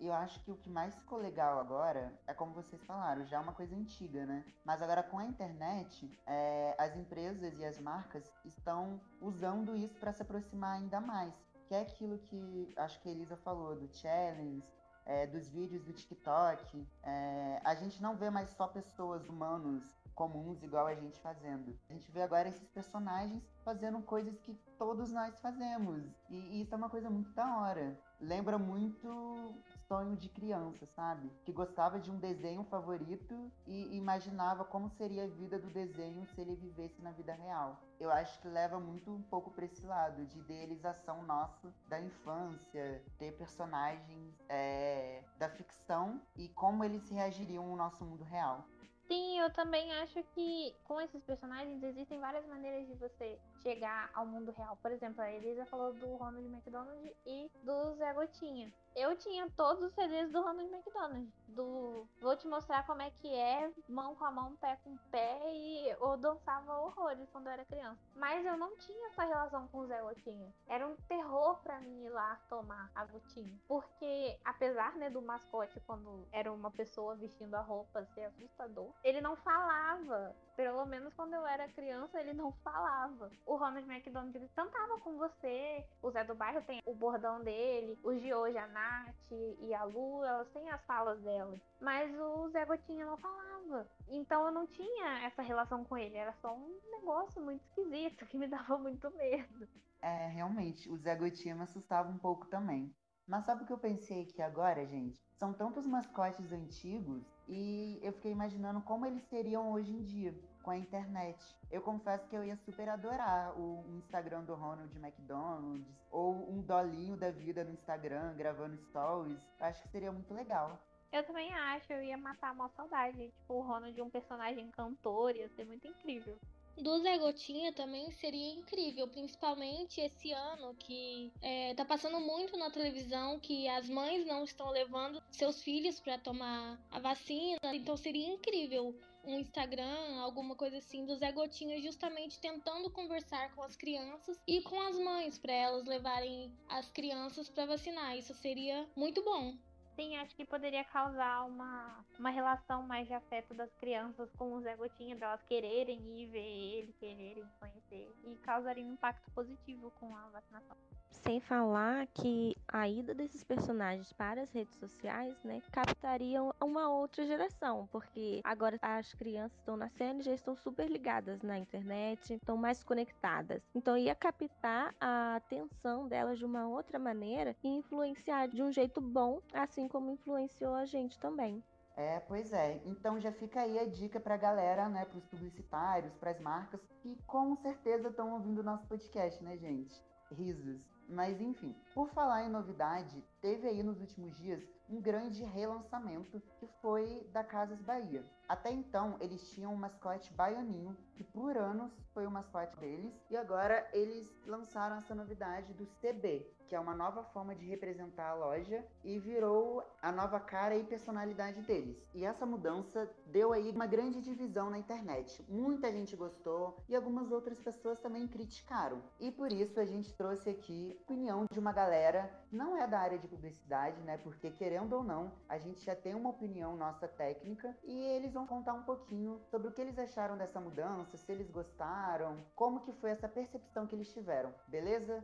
eu 0.00 0.12
acho 0.12 0.40
que 0.40 0.50
o 0.50 0.56
que 0.56 0.68
mais 0.68 0.92
ficou 0.96 1.16
legal 1.16 1.60
agora 1.60 2.12
é 2.26 2.34
como 2.34 2.52
vocês 2.52 2.82
falaram, 2.82 3.24
já 3.24 3.36
é 3.36 3.40
uma 3.40 3.52
coisa 3.52 3.76
antiga, 3.76 4.26
né? 4.26 4.44
Mas 4.64 4.82
agora 4.82 5.00
com 5.00 5.16
a 5.16 5.24
internet, 5.24 6.18
é, 6.26 6.74
as 6.76 6.96
empresas 6.96 7.56
e 7.60 7.64
as 7.64 7.78
marcas 7.78 8.28
estão 8.44 9.00
usando 9.20 9.76
isso 9.76 9.96
para 10.00 10.12
se 10.12 10.20
aproximar 10.22 10.72
ainda 10.72 11.00
mais. 11.00 11.32
Que 11.68 11.74
é 11.76 11.82
aquilo 11.82 12.18
que 12.18 12.74
acho 12.76 13.00
que 13.00 13.10
a 13.10 13.12
Elisa 13.12 13.36
falou, 13.36 13.76
do 13.76 13.88
challenge, 13.96 14.64
é, 15.04 15.26
dos 15.26 15.48
vídeos 15.48 15.84
do 15.84 15.92
TikTok, 15.92 16.86
é, 17.02 17.60
a 17.64 17.74
gente 17.74 18.02
não 18.02 18.16
vê 18.16 18.30
mais 18.30 18.50
só 18.50 18.66
pessoas 18.66 19.28
humanos 19.28 19.82
comuns 20.14 20.62
igual 20.62 20.86
a 20.86 20.94
gente 20.94 21.18
fazendo. 21.20 21.78
A 21.88 21.92
gente 21.92 22.10
vê 22.10 22.22
agora 22.22 22.48
esses 22.48 22.68
personagens 22.68 23.42
fazendo 23.64 24.00
coisas 24.02 24.38
que 24.40 24.54
todos 24.78 25.10
nós 25.10 25.38
fazemos. 25.40 26.04
E, 26.28 26.36
e 26.36 26.62
isso 26.62 26.74
é 26.74 26.78
uma 26.78 26.90
coisa 26.90 27.08
muito 27.08 27.32
da 27.32 27.58
hora. 27.58 27.98
Lembra 28.20 28.58
muito 28.58 29.54
sonho 29.92 30.16
de 30.16 30.30
criança, 30.30 30.86
sabe? 30.86 31.30
Que 31.44 31.52
gostava 31.52 32.00
de 32.00 32.10
um 32.10 32.18
desenho 32.18 32.64
favorito 32.64 33.52
e 33.66 33.94
imaginava 33.94 34.64
como 34.64 34.88
seria 34.88 35.24
a 35.24 35.26
vida 35.26 35.58
do 35.58 35.68
desenho 35.68 36.26
se 36.28 36.40
ele 36.40 36.56
vivesse 36.56 37.02
na 37.02 37.10
vida 37.10 37.34
real. 37.34 37.78
Eu 38.00 38.10
acho 38.10 38.40
que 38.40 38.48
leva 38.48 38.80
muito 38.80 39.10
um 39.10 39.20
pouco 39.20 39.50
para 39.50 39.66
esse 39.66 39.84
lado 39.84 40.24
de 40.24 40.38
idealização 40.38 41.22
nossa 41.24 41.70
da 41.88 42.00
infância, 42.00 43.04
ter 43.18 43.32
personagens 43.32 44.34
é, 44.48 45.22
da 45.38 45.50
ficção 45.50 46.22
e 46.38 46.48
como 46.48 46.82
eles 46.82 47.10
reagiriam 47.10 47.66
no 47.66 47.76
nosso 47.76 48.02
mundo 48.02 48.24
real. 48.24 48.64
Sim, 49.06 49.40
eu 49.40 49.52
também 49.52 49.92
acho 49.96 50.22
que 50.34 50.74
com 50.84 50.98
esses 51.02 51.22
personagens 51.22 51.82
existem 51.82 52.18
várias 52.18 52.46
maneiras 52.46 52.86
de 52.86 52.94
você 52.94 53.38
chegar 53.62 54.10
ao 54.14 54.26
mundo 54.26 54.52
real. 54.52 54.76
Por 54.76 54.90
exemplo, 54.90 55.22
a 55.22 55.30
Elisa 55.30 55.64
falou 55.66 55.92
do 55.92 56.16
Ronald 56.16 56.46
McDonald 56.46 57.12
e 57.26 57.50
do 57.62 57.94
Zé 57.94 58.12
Gotinha 58.12 58.72
eu 58.94 59.16
tinha 59.16 59.48
todos 59.56 59.82
os 59.82 59.94
CDs 59.94 60.30
do 60.30 60.42
Ronald 60.42 60.70
McDonald. 60.70 61.32
Do 61.48 62.06
vou 62.20 62.36
te 62.36 62.46
mostrar 62.46 62.86
como 62.86 63.02
é 63.02 63.10
que 63.10 63.34
é, 63.34 63.70
mão 63.88 64.14
com 64.14 64.24
a 64.24 64.30
mão, 64.30 64.56
pé 64.56 64.78
com 64.82 64.96
pé, 65.10 65.40
e 65.52 65.88
eu 65.88 66.16
dançava 66.16 66.78
horrores 66.78 67.28
quando 67.30 67.46
eu 67.46 67.52
era 67.52 67.64
criança. 67.64 68.00
Mas 68.16 68.44
eu 68.44 68.56
não 68.56 68.76
tinha 68.76 69.08
essa 69.08 69.24
relação 69.24 69.68
com 69.68 69.78
o 69.78 69.86
Zé 69.86 70.00
Gotinha. 70.00 70.52
Era 70.66 70.86
um 70.86 70.96
terror 71.08 71.58
para 71.62 71.80
mim 71.80 72.04
ir 72.04 72.10
lá 72.10 72.38
tomar 72.48 72.90
a 72.94 73.04
gotinha. 73.04 73.58
Porque, 73.68 74.38
apesar 74.44 74.94
né, 74.96 75.10
do 75.10 75.20
mascote, 75.20 75.80
quando 75.80 76.26
era 76.32 76.52
uma 76.52 76.70
pessoa 76.70 77.14
vestindo 77.16 77.54
a 77.54 77.60
roupa 77.60 78.04
ser 78.14 78.24
assustador, 78.24 78.90
ele 79.04 79.20
não 79.20 79.36
falava. 79.36 80.34
Pelo 80.56 80.84
menos 80.86 81.14
quando 81.14 81.34
eu 81.34 81.46
era 81.46 81.68
criança, 81.68 82.20
ele 82.20 82.34
não 82.34 82.52
falava. 82.52 83.30
Ronald 83.56 83.88
McDonald 83.88 84.36
ele 84.36 84.48
cantava 84.54 84.98
com 85.00 85.16
você. 85.16 85.84
O 86.02 86.10
Zé 86.10 86.24
do 86.24 86.34
Bairro 86.34 86.62
tem 86.62 86.80
o 86.84 86.94
bordão 86.94 87.42
dele. 87.42 87.98
Os 88.02 88.20
de 88.20 88.32
hoje, 88.32 88.56
a 88.58 88.66
Nath 88.68 89.30
e 89.30 89.74
a 89.74 89.84
Lu, 89.84 90.24
elas 90.24 90.48
têm 90.50 90.70
as 90.70 90.84
falas 90.84 91.20
delas. 91.20 91.60
Mas 91.80 92.12
o 92.18 92.48
Zé 92.50 92.64
Gotinha 92.64 93.06
não 93.06 93.16
falava. 93.16 93.88
Então 94.08 94.46
eu 94.46 94.52
não 94.52 94.66
tinha 94.66 95.24
essa 95.24 95.42
relação 95.42 95.84
com 95.84 95.96
ele. 95.96 96.16
Era 96.16 96.32
só 96.34 96.54
um 96.54 96.78
negócio 96.90 97.42
muito 97.42 97.62
esquisito 97.62 98.26
que 98.26 98.36
me 98.36 98.46
dava 98.48 98.78
muito 98.78 99.10
medo. 99.16 99.68
É, 100.00 100.28
realmente, 100.28 100.90
o 100.90 100.96
Zé 100.96 101.14
Gotinha 101.14 101.54
me 101.54 101.62
assustava 101.62 102.10
um 102.10 102.18
pouco 102.18 102.46
também. 102.46 102.94
Mas 103.26 103.44
sabe 103.44 103.62
o 103.62 103.66
que 103.66 103.72
eu 103.72 103.78
pensei 103.78 104.22
aqui 104.22 104.42
agora, 104.42 104.84
gente? 104.84 105.20
São 105.36 105.52
tantos 105.52 105.86
mascotes 105.86 106.52
antigos 106.52 107.22
e 107.48 107.98
eu 108.02 108.12
fiquei 108.12 108.32
imaginando 108.32 108.80
como 108.82 109.06
eles 109.06 109.22
seriam 109.28 109.70
hoje 109.70 109.92
em 109.92 110.02
dia 110.02 110.34
com 110.62 110.70
a 110.70 110.76
internet. 110.76 111.38
Eu 111.70 111.82
confesso 111.82 112.26
que 112.28 112.36
eu 112.36 112.44
ia 112.44 112.56
super 112.56 112.88
adorar 112.88 113.58
o 113.58 113.84
Instagram 113.98 114.44
do 114.44 114.54
Ronald 114.54 114.94
McDonald 114.96 115.84
ou 116.10 116.50
um 116.50 116.62
dolinho 116.62 117.16
da 117.16 117.30
vida 117.30 117.64
no 117.64 117.72
Instagram 117.72 118.34
gravando 118.36 118.76
stories. 118.88 119.38
Eu 119.58 119.66
acho 119.66 119.82
que 119.82 119.88
seria 119.88 120.12
muito 120.12 120.32
legal. 120.32 120.78
Eu 121.12 121.22
também 121.24 121.52
acho, 121.52 121.92
eu 121.92 122.02
ia 122.02 122.16
matar 122.16 122.52
uma 122.52 122.70
saudade. 122.70 123.28
Tipo, 123.28 123.54
o 123.54 123.60
Ronald 123.60 124.00
um 124.00 124.08
personagem 124.08 124.70
cantor, 124.70 125.36
ia 125.36 125.48
ser 125.50 125.66
muito 125.66 125.86
incrível. 125.86 126.38
Do 126.76 126.98
Zé 127.00 127.18
Gotinha 127.18 127.70
também 127.72 128.10
seria 128.12 128.54
incrível, 128.54 129.06
principalmente 129.06 130.00
esse 130.00 130.32
ano 130.32 130.74
que 130.76 131.30
é, 131.42 131.74
tá 131.74 131.84
passando 131.84 132.18
muito 132.18 132.56
na 132.56 132.70
televisão 132.70 133.38
que 133.38 133.68
as 133.68 133.90
mães 133.90 134.26
não 134.26 134.42
estão 134.42 134.70
levando 134.70 135.22
seus 135.30 135.62
filhos 135.62 136.00
para 136.00 136.16
tomar 136.16 136.80
a 136.90 136.98
vacina. 136.98 137.58
Então 137.74 137.94
seria 137.96 138.26
incrível 138.26 138.98
um 139.24 139.38
Instagram, 139.38 140.20
alguma 140.20 140.56
coisa 140.56 140.78
assim 140.78 141.04
do 141.04 141.16
Zé 141.16 141.32
Gotinha, 141.32 141.80
justamente 141.80 142.40
tentando 142.40 142.90
conversar 142.90 143.54
com 143.54 143.62
as 143.62 143.76
crianças 143.76 144.40
e 144.46 144.62
com 144.62 144.80
as 144.80 144.98
mães 144.98 145.38
para 145.38 145.52
elas 145.52 145.86
levarem 145.86 146.52
as 146.68 146.90
crianças 146.90 147.48
para 147.48 147.66
vacinar. 147.66 148.16
Isso 148.16 148.34
seria 148.34 148.88
muito 148.96 149.22
bom. 149.22 149.56
Sim, 149.94 150.16
acho 150.16 150.34
que 150.34 150.44
poderia 150.44 150.84
causar 150.84 151.44
uma, 151.44 152.04
uma 152.18 152.30
relação 152.30 152.82
mais 152.82 153.06
de 153.06 153.12
afeto 153.12 153.52
das 153.52 153.72
crianças 153.74 154.32
com 154.32 154.54
o 154.54 154.60
Zé 154.60 154.74
Gotinha, 154.74 155.14
delas 155.14 155.42
quererem 155.44 156.00
ir 156.18 156.26
ver 156.28 156.38
ele, 156.38 156.94
quererem 156.94 157.46
conhecer, 157.60 158.10
e 158.24 158.36
causaria 158.36 158.84
um 158.84 158.92
impacto 158.92 159.30
positivo 159.32 159.90
com 160.00 160.16
a 160.16 160.30
vacinação. 160.30 160.76
Sem 161.12 161.40
falar 161.40 162.06
que 162.08 162.56
a 162.66 162.88
ida 162.88 163.14
desses 163.14 163.44
personagens 163.44 164.12
para 164.12 164.42
as 164.42 164.50
redes 164.50 164.74
sociais, 164.76 165.36
né, 165.44 165.62
captariam 165.70 166.52
uma 166.60 166.88
outra 166.88 167.24
geração, 167.24 167.88
porque 167.92 168.40
agora 168.42 168.78
as 168.82 169.12
crianças 169.14 169.56
estão 169.58 169.76
nascendo 169.76 170.20
e 170.20 170.24
já 170.24 170.32
estão 170.32 170.56
super 170.56 170.90
ligadas 170.90 171.40
na 171.42 171.58
internet, 171.58 172.34
estão 172.34 172.56
mais 172.56 172.82
conectadas. 172.82 173.62
Então 173.74 173.96
ia 173.96 174.14
captar 174.14 174.94
a 175.00 175.36
atenção 175.36 176.08
delas 176.08 176.38
de 176.38 176.44
uma 176.44 176.66
outra 176.66 176.98
maneira 176.98 177.54
e 177.62 177.68
influenciar 177.68 178.48
de 178.48 178.62
um 178.62 178.72
jeito 178.72 179.00
bom, 179.00 179.40
assim 179.52 179.86
como 179.86 180.10
influenciou 180.10 180.74
a 180.74 180.84
gente 180.84 181.18
também. 181.18 181.62
É, 181.96 182.20
pois 182.20 182.52
é. 182.52 182.80
Então 182.86 183.20
já 183.20 183.30
fica 183.30 183.60
aí 183.60 183.78
a 183.78 183.86
dica 183.86 184.18
para 184.18 184.34
a 184.34 184.38
galera, 184.38 184.88
né, 184.88 185.04
para 185.04 185.18
os 185.18 185.26
publicitários, 185.26 186.14
para 186.14 186.30
as 186.30 186.40
marcas 186.40 186.80
que 187.00 187.16
com 187.26 187.54
certeza 187.56 188.08
estão 188.08 188.32
ouvindo 188.32 188.60
o 188.60 188.64
nosso 188.64 188.86
podcast, 188.86 189.42
né, 189.44 189.56
gente? 189.56 190.02
Risos. 190.30 190.80
Mas 191.12 191.42
enfim, 191.42 191.76
por 191.94 192.08
falar 192.08 192.42
em 192.42 192.48
novidade, 192.48 193.22
teve 193.38 193.68
aí 193.68 193.82
nos 193.82 194.00
últimos 194.00 194.34
dias 194.38 194.66
um 194.88 194.98
grande 194.98 195.44
relançamento 195.44 196.40
que 196.58 196.66
foi 196.80 197.28
da 197.32 197.44
Casas 197.44 197.82
Bahia. 197.82 198.24
Até 198.48 198.70
então, 198.70 199.16
eles 199.20 199.50
tinham 199.50 199.74
um 199.74 199.76
mascote 199.76 200.32
baianinho, 200.32 200.96
que 201.14 201.22
por 201.22 201.58
anos 201.58 201.92
foi 202.14 202.26
o 202.26 202.30
mascote 202.30 202.74
deles, 202.78 203.12
e 203.30 203.36
agora 203.36 203.86
eles 203.92 204.26
lançaram 204.46 204.96
essa 204.96 205.14
novidade 205.14 205.74
do 205.74 205.86
CB, 206.00 206.46
que 206.72 206.76
é 206.76 206.80
uma 206.80 206.94
nova 206.94 207.22
forma 207.22 207.54
de 207.54 207.66
representar 207.66 208.30
a 208.30 208.34
loja 208.34 208.82
e 209.04 209.18
virou 209.18 209.84
a 210.00 210.10
nova 210.10 210.40
cara 210.40 210.74
e 210.74 210.82
personalidade 210.82 211.60
deles. 211.60 212.02
E 212.14 212.24
essa 212.24 212.46
mudança 212.46 213.06
deu 213.26 213.52
aí 213.52 213.70
uma 213.70 213.86
grande 213.86 214.22
divisão 214.22 214.70
na 214.70 214.78
internet. 214.78 215.44
Muita 215.50 215.92
gente 215.92 216.16
gostou 216.16 216.82
e 216.88 216.96
algumas 216.96 217.30
outras 217.30 217.60
pessoas 217.60 218.00
também 218.00 218.26
criticaram. 218.26 219.02
E 219.20 219.30
por 219.30 219.52
isso 219.52 219.78
a 219.78 219.84
gente 219.84 220.14
trouxe 220.14 220.48
aqui 220.48 220.96
a 220.98 221.02
opinião 221.02 221.44
de 221.52 221.58
uma 221.58 221.72
galera, 221.72 222.32
não 222.50 222.74
é 222.74 222.86
da 222.86 223.00
área 223.00 223.18
de 223.18 223.28
publicidade, 223.28 224.00
né? 224.00 224.16
Porque 224.16 224.50
querendo 224.50 224.94
ou 224.94 225.04
não, 225.04 225.30
a 225.50 225.58
gente 225.58 225.84
já 225.84 225.94
tem 225.94 226.14
uma 226.14 226.30
opinião 226.30 226.74
nossa 226.74 227.06
técnica 227.06 227.76
e 227.84 228.02
eles 228.16 228.32
vão 228.32 228.46
contar 228.46 228.72
um 228.72 228.84
pouquinho 228.84 229.38
sobre 229.50 229.68
o 229.68 229.72
que 229.72 229.82
eles 229.82 229.98
acharam 229.98 230.38
dessa 230.38 230.58
mudança, 230.58 231.18
se 231.18 231.30
eles 231.30 231.50
gostaram, 231.50 232.38
como 232.56 232.80
que 232.80 232.94
foi 232.94 233.10
essa 233.10 233.28
percepção 233.28 233.86
que 233.86 233.94
eles 233.94 234.10
tiveram, 234.10 234.54
beleza? 234.68 235.22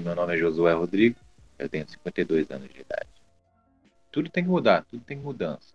Meu 0.00 0.14
nome 0.14 0.32
é 0.32 0.38
Josué 0.38 0.72
Rodrigues, 0.74 1.20
eu 1.58 1.68
tenho 1.68 1.88
52 1.88 2.48
anos 2.52 2.68
de 2.72 2.80
idade. 2.82 3.08
Tudo 4.12 4.30
tem 4.30 4.44
que 4.44 4.48
mudar, 4.48 4.84
tudo 4.84 5.02
tem 5.02 5.16
mudança. 5.16 5.74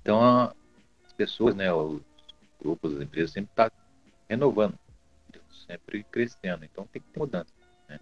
Então 0.00 0.20
as 1.06 1.12
pessoas, 1.16 1.54
né, 1.54 1.72
os 1.72 2.02
grupos, 2.60 2.96
as 2.96 3.02
empresas 3.02 3.30
sempre 3.30 3.52
estão 3.52 3.70
tá 3.70 3.76
renovando, 4.28 4.76
sempre 5.64 6.02
crescendo. 6.02 6.64
Então 6.64 6.88
tem 6.88 7.00
que 7.00 7.08
ter 7.08 7.20
mudança. 7.20 7.52
Né? 7.88 8.00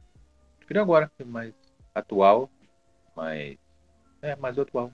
Prefiro 0.56 0.80
agora, 0.80 1.12
mais 1.26 1.52
atual, 1.94 2.50
mais, 3.14 3.58
é, 4.22 4.34
mais 4.36 4.58
atual. 4.58 4.90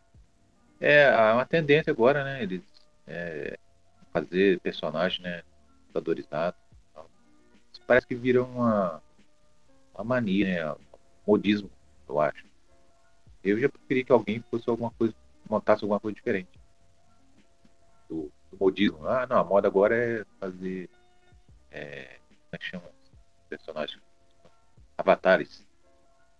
É 0.81 1.33
uma 1.33 1.47
tendência 1.47 1.93
agora, 1.93 2.25
né? 2.25 2.43
Eles 2.43 2.63
é, 3.07 3.57
fazer 4.13 4.59
personagem, 4.61 5.23
né, 5.23 5.45
valorizados. 5.95 6.59
Parece 7.87 8.05
que 8.05 8.17
viram 8.17 8.51
uma 8.51 9.01
uma 9.97 10.05
mania, 10.05 10.75
né? 10.75 10.85
Modismo, 11.27 11.71
eu 12.09 12.21
acho. 12.21 12.45
Eu 13.43 13.59
já 13.59 13.69
preferi 13.69 14.05
que 14.05 14.13
alguém 14.13 14.41
fosse 14.51 14.69
alguma 14.69 14.91
coisa, 14.93 15.15
montasse 15.49 15.83
alguma 15.83 16.01
coisa 16.01 16.15
diferente. 16.15 16.61
Do, 18.09 18.31
do 18.51 18.59
modismo. 18.59 19.07
Ah, 19.07 19.27
não, 19.27 19.39
a 19.39 19.45
moda 19.45 19.69
agora 19.69 19.97
é 19.97 20.25
fazer. 20.39 20.89
É, 21.71 22.19
como 22.29 22.49
é 22.53 22.59
que 22.59 22.65
chama? 22.65 22.91
Personagens. 23.49 24.03
Avatares. 24.99 25.67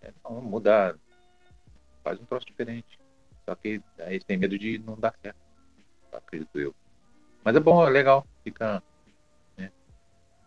É, 0.01 0.13
não, 0.23 0.41
mudar. 0.41 0.95
Faz 2.03 2.19
um 2.19 2.25
troço 2.25 2.45
diferente. 2.45 2.99
Só 3.45 3.55
que 3.55 3.81
aí 3.99 4.15
eles 4.15 4.23
têm 4.23 4.37
medo 4.37 4.57
de 4.57 4.77
não 4.79 4.95
dar 4.95 5.13
certo. 5.21 5.39
Acredito 6.11 6.59
eu. 6.59 6.75
Mas 7.43 7.55
é 7.55 7.59
bom, 7.59 7.85
é 7.85 7.89
legal. 7.89 8.25
Fica 8.43 8.83
né, 9.57 9.71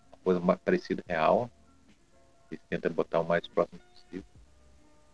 uma 0.08 0.18
coisa 0.18 0.58
parecida, 0.58 1.02
real. 1.06 1.50
Eles 2.50 2.62
tentam 2.69 2.92
botar 2.92 3.21
o 3.21 3.25
mais 3.25 3.47
próximo 3.47 3.78
possível. 3.78 4.25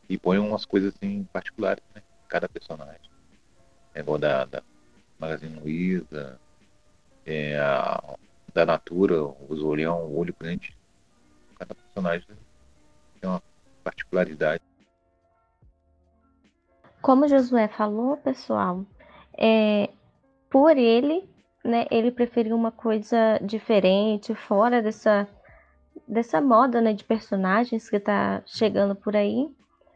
E 0.09 0.19
põem 0.19 0.38
umas 0.38 0.64
coisas 0.64 0.95
assim 0.95 1.25
particulares, 1.33 1.83
né? 1.95 2.02
Cada 2.28 2.49
personagem. 2.49 3.11
É 3.95 4.00
igual 4.00 4.19
da, 4.19 4.45
da 4.45 4.62
Magazine 5.19 5.59
Luiza, 5.61 6.38
é 7.25 7.59
a, 7.59 8.16
da 8.52 8.64
Natura, 8.64 9.23
os 9.49 9.62
olhão, 9.62 10.05
o 10.07 10.19
olho 10.19 10.35
grande. 10.38 10.76
Cada 11.59 11.75
personagem 11.75 12.26
tem 13.21 13.31
uma 13.31 13.43
particularidade. 13.83 14.62
Como 17.02 17.28
Josué 17.28 17.69
falou, 17.69 18.16
pessoal, 18.16 18.85
é, 19.37 19.88
por 20.50 20.76
ele, 20.76 21.28
né, 21.64 21.87
ele 21.90 22.11
preferiu 22.11 22.57
uma 22.57 22.73
coisa 22.73 23.38
diferente, 23.43 24.35
fora 24.35 24.83
dessa 24.83 25.28
dessa 26.06 26.40
moda, 26.40 26.80
né, 26.80 26.92
de 26.92 27.04
personagens 27.04 27.88
que 27.88 28.00
tá 28.00 28.42
chegando 28.46 28.94
por 28.94 29.16
aí. 29.16 29.48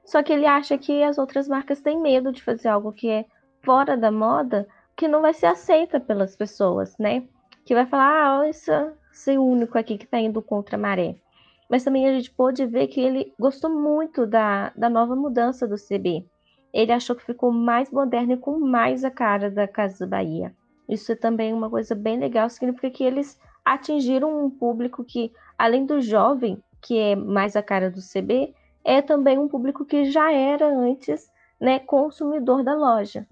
Só 0.04 0.23
que 0.23 0.33
ele 0.33 0.47
acha 0.47 0.76
que 0.76 1.02
as 1.02 1.19
outras 1.19 1.49
marcas 1.49 1.80
têm 1.80 2.00
medo 2.00 2.33
de 2.33 2.42
fazer 2.42 2.69
algo 2.69 2.92
que 2.92 3.09
é 3.09 3.25
fora 3.62 3.97
da 3.97 4.11
moda, 4.11 4.66
que 4.97 5.09
não 5.09 5.23
vai 5.23 5.33
ser 5.33 5.47
aceita 5.47 6.00
pelas 6.00 6.37
pessoas, 6.37 6.97
né? 6.99 7.25
Que 7.64 7.75
vai 7.75 7.87
falar, 7.87 8.40
ah, 8.40 8.49
esse, 8.49 8.71
esse 9.12 9.38
único 9.38 9.78
aqui 9.78 9.97
que 9.97 10.07
tá 10.07 10.19
indo 10.19 10.42
contra 10.42 10.76
a 10.76 10.80
maré. 10.80 11.16
Mas 11.69 11.85
também 11.85 12.09
a 12.09 12.12
gente 12.12 12.30
pôde 12.30 12.66
ver 12.66 12.88
que 12.88 13.00
ele 13.00 13.33
gostou 13.38 13.71
muito 13.71 14.26
da, 14.26 14.73
da 14.76 14.90
nova 14.90 15.14
mudança 15.14 15.69
do 15.69 15.76
CB. 15.76 16.26
Ele 16.73 16.92
achou 16.92 17.14
que 17.14 17.25
ficou 17.25 17.52
mais 17.52 17.90
moderno 17.90 18.33
e 18.33 18.37
com 18.37 18.59
mais 18.59 19.04
a 19.04 19.11
cara 19.11 19.50
da 19.50 19.69
Casa 19.69 20.07
Bahia. 20.07 20.54
Isso 20.88 21.12
é 21.12 21.14
também 21.14 21.52
uma 21.52 21.71
coisa 21.71 21.95
bem 21.95 22.19
legal, 22.19 22.50
significa 22.50 22.90
que 22.90 23.04
eles 23.04 23.38
atingiram 23.64 24.45
um 24.45 24.50
público 24.50 25.04
que, 25.04 25.33
além 25.61 25.85
do 25.85 26.00
jovem, 26.00 26.62
que 26.81 26.97
é 26.97 27.14
mais 27.14 27.55
a 27.55 27.62
cara 27.62 27.90
do 27.90 28.00
CB, 28.00 28.55
é 28.83 29.02
também 29.02 29.38
um 29.38 29.47
público 29.47 29.85
que 29.85 30.07
já 30.07 30.33
era 30.33 30.67
antes 30.67 31.31
né, 31.61 31.79
consumidor 31.79 32.64
da 32.64 32.75
loja. 32.75 33.26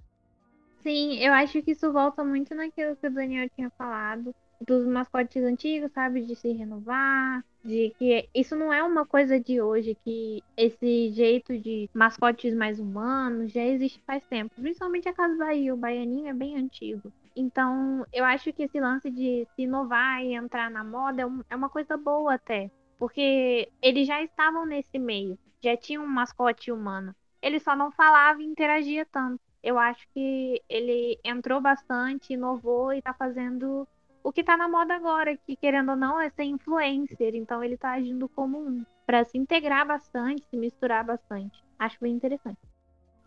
Sim, 0.83 1.19
eu 1.19 1.33
acho 1.33 1.63
que 1.63 1.71
isso 1.71 1.91
volta 1.91 2.23
muito 2.23 2.55
naquilo 2.55 2.95
que 2.97 3.07
o 3.07 3.11
Daniel 3.11 3.49
tinha 3.57 3.71
falado, 3.71 4.35
dos 4.61 4.87
mascotes 4.87 5.43
antigos, 5.43 5.91
sabe? 5.93 6.21
De 6.21 6.37
se 6.37 6.53
renovar, 6.53 7.43
de 7.65 7.95
que 7.99 8.29
isso 8.35 8.55
não 8.55 8.73
é 8.73 8.83
uma 8.83 9.07
coisa 9.07 9.41
de 9.41 9.63
hoje, 9.63 9.97
que 10.05 10.43
esse 10.55 11.11
jeito 11.13 11.59
de 11.59 11.89
mascotes 11.95 12.55
mais 12.55 12.79
humanos 12.79 13.53
já 13.53 13.65
existe 13.65 14.03
faz 14.07 14.23
tempo. 14.27 14.55
Principalmente 14.61 15.09
a 15.09 15.15
Casa 15.15 15.35
Bahia, 15.37 15.73
o 15.73 15.79
Baianinho 15.79 16.29
é 16.29 16.35
bem 16.35 16.57
antigo. 16.57 17.11
Então, 17.39 18.05
eu 18.13 18.25
acho 18.25 18.53
que 18.53 18.65
esse 18.65 18.81
lance 18.81 19.09
de 19.09 19.47
se 19.55 19.63
inovar 19.63 20.21
e 20.25 20.35
entrar 20.35 20.69
na 20.69 20.83
moda 20.83 21.23
é, 21.23 21.27
é 21.51 21.55
uma 21.55 21.69
coisa 21.69 21.97
boa 21.97 22.35
até. 22.35 22.69
Porque 22.99 23.71
eles 23.81 24.09
já 24.09 24.21
estavam 24.21 24.67
nesse 24.67 24.99
meio, 24.99 25.39
já 25.63 25.77
tinham 25.77 26.03
um 26.03 26.09
mascote 26.09 26.73
humano. 26.73 27.15
Ele 27.41 27.61
só 27.61 27.77
não 27.77 27.93
falava 27.93 28.43
e 28.43 28.45
interagia 28.45 29.07
tanto. 29.07 29.41
Eu 29.63 29.79
acho 29.79 30.05
que 30.13 30.61
ele 30.69 31.17
entrou 31.23 31.61
bastante, 31.61 32.33
inovou 32.33 32.93
e 32.93 33.01
tá 33.01 33.15
fazendo 33.15 33.87
o 34.21 34.33
que 34.33 34.43
tá 34.43 34.57
na 34.57 34.69
moda 34.69 34.97
agora, 34.97 35.37
que 35.37 35.55
querendo 35.55 35.91
ou 35.91 35.97
não 35.97 36.21
é 36.21 36.31
ser 36.31 36.43
influencer. 36.43 37.37
Então 37.37 37.63
ele 37.63 37.77
tá 37.77 37.93
agindo 37.93 38.29
como 38.31 38.59
um, 38.59 38.85
para 39.07 39.23
se 39.25 39.39
integrar 39.39 39.87
bastante, 39.87 40.43
se 40.51 40.57
misturar 40.57 41.05
bastante. 41.05 41.57
Acho 41.79 41.99
bem 42.01 42.15
interessante. 42.15 42.59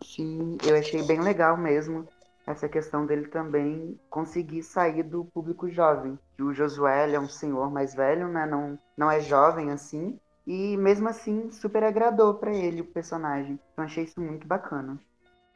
Sim, 0.02 0.58
eu 0.68 0.76
achei 0.76 1.02
bem 1.02 1.22
legal 1.22 1.56
mesmo 1.56 2.06
essa 2.52 2.68
questão 2.68 3.04
dele 3.04 3.26
também 3.28 3.98
conseguir 4.08 4.62
sair 4.62 5.02
do 5.02 5.24
público 5.24 5.68
jovem. 5.68 6.18
Que 6.36 6.42
o 6.42 6.54
Josué 6.54 7.10
é 7.10 7.18
um 7.18 7.28
senhor 7.28 7.70
mais 7.70 7.94
velho, 7.94 8.28
né? 8.28 8.46
Não, 8.46 8.78
não 8.96 9.10
é 9.10 9.20
jovem 9.20 9.70
assim. 9.70 10.18
E 10.46 10.76
mesmo 10.76 11.08
assim, 11.08 11.50
super 11.50 11.84
agradou 11.84 12.34
para 12.34 12.54
ele 12.54 12.80
o 12.80 12.86
personagem. 12.86 13.58
Então 13.72 13.84
achei 13.84 14.04
isso 14.04 14.20
muito 14.20 14.46
bacana. 14.46 14.98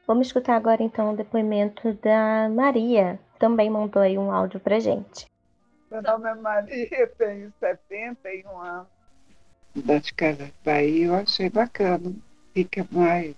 Vamos 0.06 0.28
escutar 0.28 0.56
agora 0.56 0.82
então 0.82 1.12
o 1.12 1.16
depoimento 1.16 1.92
da 1.94 2.48
Maria. 2.48 3.18
Também 3.38 3.68
mandou 3.68 4.02
aí 4.02 4.16
um 4.16 4.30
áudio 4.30 4.60
pra 4.60 4.78
gente. 4.78 5.26
Meu 5.90 6.02
nome 6.02 6.28
é 6.28 6.34
Maria, 6.34 7.06
tenho 7.18 7.52
71 7.58 8.60
anos. 8.60 8.86
Das 9.74 10.10
Casas 10.12 10.50
Bahia, 10.64 11.06
eu 11.06 11.14
achei 11.14 11.50
bacana. 11.50 12.12
Fica 12.54 12.86
mais, 12.90 13.34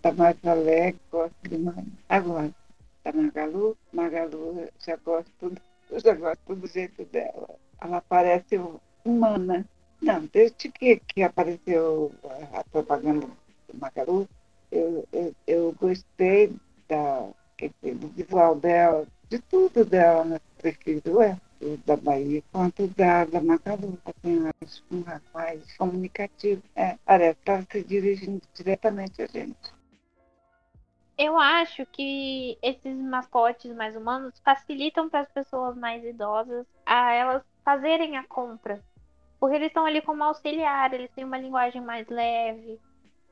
tá 0.00 0.12
mais 0.12 0.36
alegre, 0.44 1.00
gosto 1.10 1.34
demais. 1.42 1.84
Agora, 2.08 2.50
da 3.04 3.12
Magalu, 3.12 3.76
Magalu, 3.92 4.68
já 4.78 4.96
gosto, 4.96 5.52
eu 5.90 6.00
já 6.00 6.14
gosto 6.14 6.54
do 6.54 6.66
jeito 6.66 7.04
dela. 7.06 7.48
Ela 7.80 8.00
parece 8.00 8.60
humana. 9.04 9.66
Não, 10.00 10.26
desde 10.32 10.68
que, 10.70 10.96
que 10.96 11.22
apareceu 11.22 12.12
a 12.52 12.64
propaganda 12.64 13.26
do 13.26 13.78
Magalu, 13.78 14.28
eu, 14.70 15.06
eu, 15.12 15.34
eu 15.46 15.76
gostei 15.78 16.54
da, 16.88 17.28
do 17.82 18.08
visual 18.08 18.56
dela, 18.56 19.06
de 19.28 19.38
tudo 19.38 19.84
dela, 19.84 20.24
né? 20.24 20.40
prefiro 20.58 21.20
é 21.22 21.36
da 21.84 21.96
Bahia 21.96 22.42
quanto 22.52 22.86
da, 22.88 23.24
da 23.24 23.40
Magalu. 23.40 23.98
Assim, 24.04 24.48
acho 24.62 24.82
um 24.90 25.02
rapaz 25.02 25.60
comunicativo. 25.76 26.62
É, 26.74 26.96
parece 27.04 27.38
que 27.44 27.50
está 27.50 27.62
se 27.70 27.82
dirigindo 27.84 28.42
diretamente 28.54 29.22
a 29.22 29.26
gente. 29.26 29.79
Eu 31.22 31.38
acho 31.38 31.84
que 31.84 32.56
esses 32.62 32.96
mascotes 32.96 33.70
mais 33.76 33.94
humanos 33.94 34.40
facilitam 34.42 35.10
para 35.10 35.20
as 35.20 35.30
pessoas 35.30 35.76
mais 35.76 36.02
idosas 36.02 36.66
a 36.86 37.12
elas 37.12 37.42
fazerem 37.62 38.16
a 38.16 38.26
compra. 38.26 38.82
Porque 39.38 39.56
eles 39.56 39.68
estão 39.68 39.84
ali 39.84 40.00
como 40.00 40.24
auxiliar, 40.24 40.94
eles 40.94 41.10
têm 41.10 41.24
uma 41.24 41.36
linguagem 41.36 41.82
mais 41.82 42.08
leve, 42.08 42.80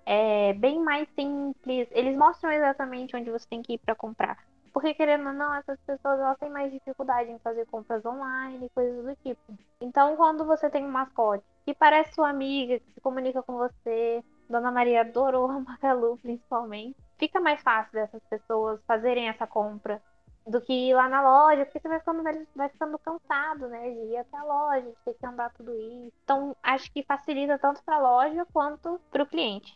é 0.05 0.53
bem 0.53 0.79
mais 0.79 1.09
simples. 1.15 1.89
Eles 1.93 2.15
mostram 2.15 2.53
exatamente 2.53 3.17
onde 3.17 3.31
você 3.31 3.49
tem 3.49 3.63
que 3.63 3.73
ir 3.73 3.79
para 3.79 3.95
comprar. 3.95 4.37
Porque, 4.71 4.93
querendo 4.93 5.27
ou 5.27 5.33
não, 5.33 5.55
essas 5.55 5.81
pessoas 5.81 6.21
elas 6.21 6.37
têm 6.37 6.51
mais 6.51 6.71
dificuldade 6.71 7.31
em 7.31 7.39
fazer 7.39 7.65
compras 7.69 8.05
online, 8.05 8.69
coisas 8.75 9.03
do 9.03 9.17
tipo. 9.23 9.41
Então, 9.81 10.15
quando 10.15 10.45
você 10.45 10.69
tem 10.69 10.85
um 10.85 10.91
mascote 10.91 11.43
que 11.65 11.73
parece 11.73 12.13
sua 12.13 12.29
amiga, 12.29 12.81
que 12.81 12.93
se 12.93 13.01
comunica 13.01 13.43
com 13.43 13.57
você, 13.57 14.23
Dona 14.47 14.71
Maria 14.71 15.01
adorou 15.01 15.51
a 15.51 15.59
Magalu, 15.59 16.19
principalmente, 16.19 17.08
fica 17.19 17.41
mais 17.41 17.61
fácil 17.63 17.93
dessas 17.93 18.23
pessoas 18.25 18.81
fazerem 18.87 19.29
essa 19.29 19.47
compra 19.47 20.03
do 20.47 20.61
que 20.61 20.73
ir 20.73 20.95
lá 20.95 21.09
na 21.09 21.23
loja, 21.23 21.65
porque 21.65 21.79
você 21.79 21.89
vai 21.89 21.99
ficando, 21.99 22.23
vai 22.57 22.69
ficando 22.71 22.99
cansado, 22.99 23.69
né, 23.69 23.91
de 23.91 24.13
ir 24.13 24.17
até 24.17 24.37
a 24.37 24.45
loja, 24.45 24.87
de 24.87 24.97
ter 25.05 25.15
que 25.15 25.27
andar 25.27 25.53
tudo 25.53 25.75
isso. 25.75 26.13
Então, 26.25 26.57
acho 26.63 26.91
que 26.91 27.03
facilita 27.03 27.59
tanto 27.59 27.83
para 27.85 27.97
a 27.97 28.01
loja 28.01 28.47
quanto 28.53 28.99
para 29.11 29.23
o 29.23 29.27
cliente. 29.27 29.75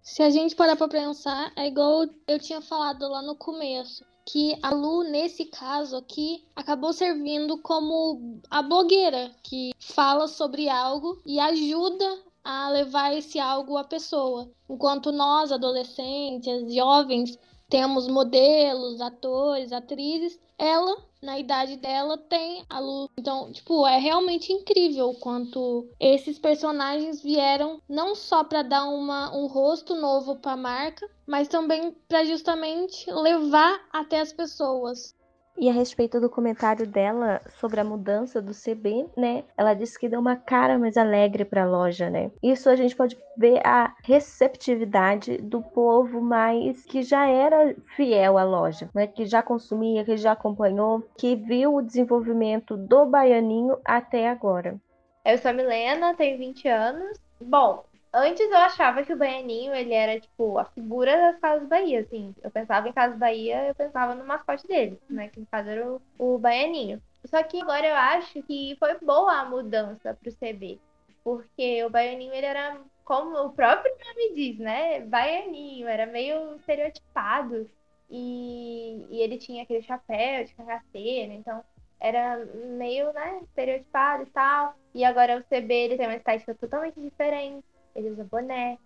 Se 0.00 0.22
a 0.22 0.30
gente 0.30 0.54
parar 0.54 0.76
para 0.76 0.88
pensar, 0.88 1.52
é 1.56 1.66
igual 1.66 2.06
eu 2.26 2.38
tinha 2.38 2.62
falado 2.62 3.08
lá 3.08 3.20
no 3.20 3.36
começo, 3.36 4.06
que 4.24 4.58
a 4.62 4.70
Lu, 4.70 5.02
nesse 5.04 5.46
caso 5.46 5.96
aqui, 5.96 6.46
acabou 6.54 6.92
servindo 6.92 7.60
como 7.62 8.40
a 8.50 8.62
blogueira 8.62 9.30
que 9.42 9.72
fala 9.78 10.28
sobre 10.28 10.68
algo 10.68 11.20
e 11.26 11.40
ajuda 11.40 12.27
a 12.48 12.70
levar 12.70 13.14
esse 13.14 13.38
algo 13.38 13.76
à 13.76 13.84
pessoa. 13.84 14.50
Enquanto 14.70 15.12
nós, 15.12 15.52
adolescentes, 15.52 16.72
jovens, 16.74 17.38
temos 17.68 18.08
modelos, 18.08 19.02
atores, 19.02 19.70
atrizes, 19.70 20.40
ela, 20.56 20.96
na 21.20 21.38
idade 21.38 21.76
dela, 21.76 22.16
tem 22.16 22.64
a 22.70 22.80
luz. 22.80 23.10
Então, 23.18 23.52
tipo, 23.52 23.86
é 23.86 23.98
realmente 23.98 24.50
incrível 24.50 25.10
o 25.10 25.20
quanto 25.20 25.86
esses 26.00 26.38
personagens 26.38 27.22
vieram 27.22 27.82
não 27.86 28.14
só 28.14 28.42
para 28.42 28.62
dar 28.62 28.88
uma, 28.88 29.30
um 29.36 29.46
rosto 29.46 29.94
novo 29.94 30.36
para 30.36 30.52
a 30.52 30.56
marca, 30.56 31.06
mas 31.26 31.48
também 31.48 31.94
para 32.08 32.24
justamente 32.24 33.10
levar 33.10 33.78
até 33.92 34.20
as 34.20 34.32
pessoas. 34.32 35.14
E 35.60 35.68
a 35.68 35.72
respeito 35.72 36.20
do 36.20 36.30
comentário 36.30 36.86
dela 36.86 37.40
sobre 37.58 37.80
a 37.80 37.84
mudança 37.84 38.40
do 38.40 38.52
CB, 38.52 39.08
né? 39.16 39.42
Ela 39.56 39.74
disse 39.74 39.98
que 39.98 40.08
deu 40.08 40.20
uma 40.20 40.36
cara 40.36 40.78
mais 40.78 40.96
alegre 40.96 41.44
para 41.44 41.64
a 41.64 41.66
loja, 41.66 42.08
né? 42.08 42.30
Isso 42.40 42.70
a 42.70 42.76
gente 42.76 42.94
pode 42.94 43.18
ver 43.36 43.60
a 43.66 43.92
receptividade 44.04 45.38
do 45.38 45.60
povo 45.60 46.20
mais 46.20 46.84
que 46.84 47.02
já 47.02 47.26
era 47.26 47.74
fiel 47.96 48.38
à 48.38 48.44
loja, 48.44 48.88
né? 48.94 49.08
Que 49.08 49.26
já 49.26 49.42
consumia, 49.42 50.04
que 50.04 50.16
já 50.16 50.30
acompanhou, 50.30 51.02
que 51.18 51.34
viu 51.34 51.74
o 51.74 51.82
desenvolvimento 51.82 52.76
do 52.76 53.04
baianinho 53.06 53.78
até 53.84 54.28
agora. 54.28 54.76
Eu 55.24 55.38
sou 55.38 55.50
a 55.50 55.54
Milena, 55.54 56.14
tenho 56.14 56.38
20 56.38 56.68
anos. 56.68 57.18
Bom, 57.40 57.84
Antes 58.12 58.50
eu 58.50 58.56
achava 58.56 59.02
que 59.02 59.12
o 59.12 59.16
Baianinho, 59.16 59.74
ele 59.74 59.92
era, 59.92 60.18
tipo, 60.18 60.58
a 60.58 60.64
figura 60.64 61.14
das 61.14 61.38
Casas 61.40 61.68
Bahia, 61.68 62.00
assim. 62.00 62.34
Eu 62.42 62.50
pensava 62.50 62.88
em 62.88 62.92
Casas 62.92 63.18
Bahia, 63.18 63.68
eu 63.68 63.74
pensava 63.74 64.14
no 64.14 64.24
mascote 64.24 64.66
dele, 64.66 64.98
né? 65.10 65.28
Que 65.28 65.40
no 65.40 65.46
caso 65.46 65.68
era 65.68 65.86
o, 65.86 66.00
o 66.18 66.38
Baianinho. 66.38 67.02
Só 67.26 67.42
que 67.42 67.60
agora 67.60 67.86
eu 67.86 67.94
acho 67.94 68.42
que 68.44 68.76
foi 68.78 68.98
boa 69.00 69.40
a 69.40 69.44
mudança 69.44 70.14
pro 70.14 70.32
CB. 70.32 70.80
Porque 71.22 71.84
o 71.84 71.90
Baianinho, 71.90 72.32
ele 72.32 72.46
era, 72.46 72.80
como 73.04 73.36
o 73.44 73.52
próprio 73.52 73.92
nome 73.92 74.34
diz, 74.34 74.58
né? 74.58 75.00
Baianinho, 75.00 75.86
era 75.86 76.06
meio 76.06 76.56
estereotipado. 76.56 77.68
E, 78.10 79.06
e 79.10 79.20
ele 79.20 79.36
tinha 79.36 79.64
aquele 79.64 79.82
chapéu 79.82 80.44
de 80.44 80.54
cangaceiro, 80.54 81.32
então 81.34 81.62
era 82.00 82.38
meio, 82.78 83.12
né, 83.12 83.40
estereotipado 83.42 84.22
e 84.22 84.26
tal. 84.30 84.74
E 84.94 85.04
agora 85.04 85.36
o 85.36 85.44
CB, 85.44 85.74
ele 85.74 85.96
tem 85.98 86.06
uma 86.06 86.16
estética 86.16 86.54
totalmente 86.54 86.98
diferente 86.98 87.64
ele 87.98 88.10
usa 88.10 88.24
boné. 88.24 88.78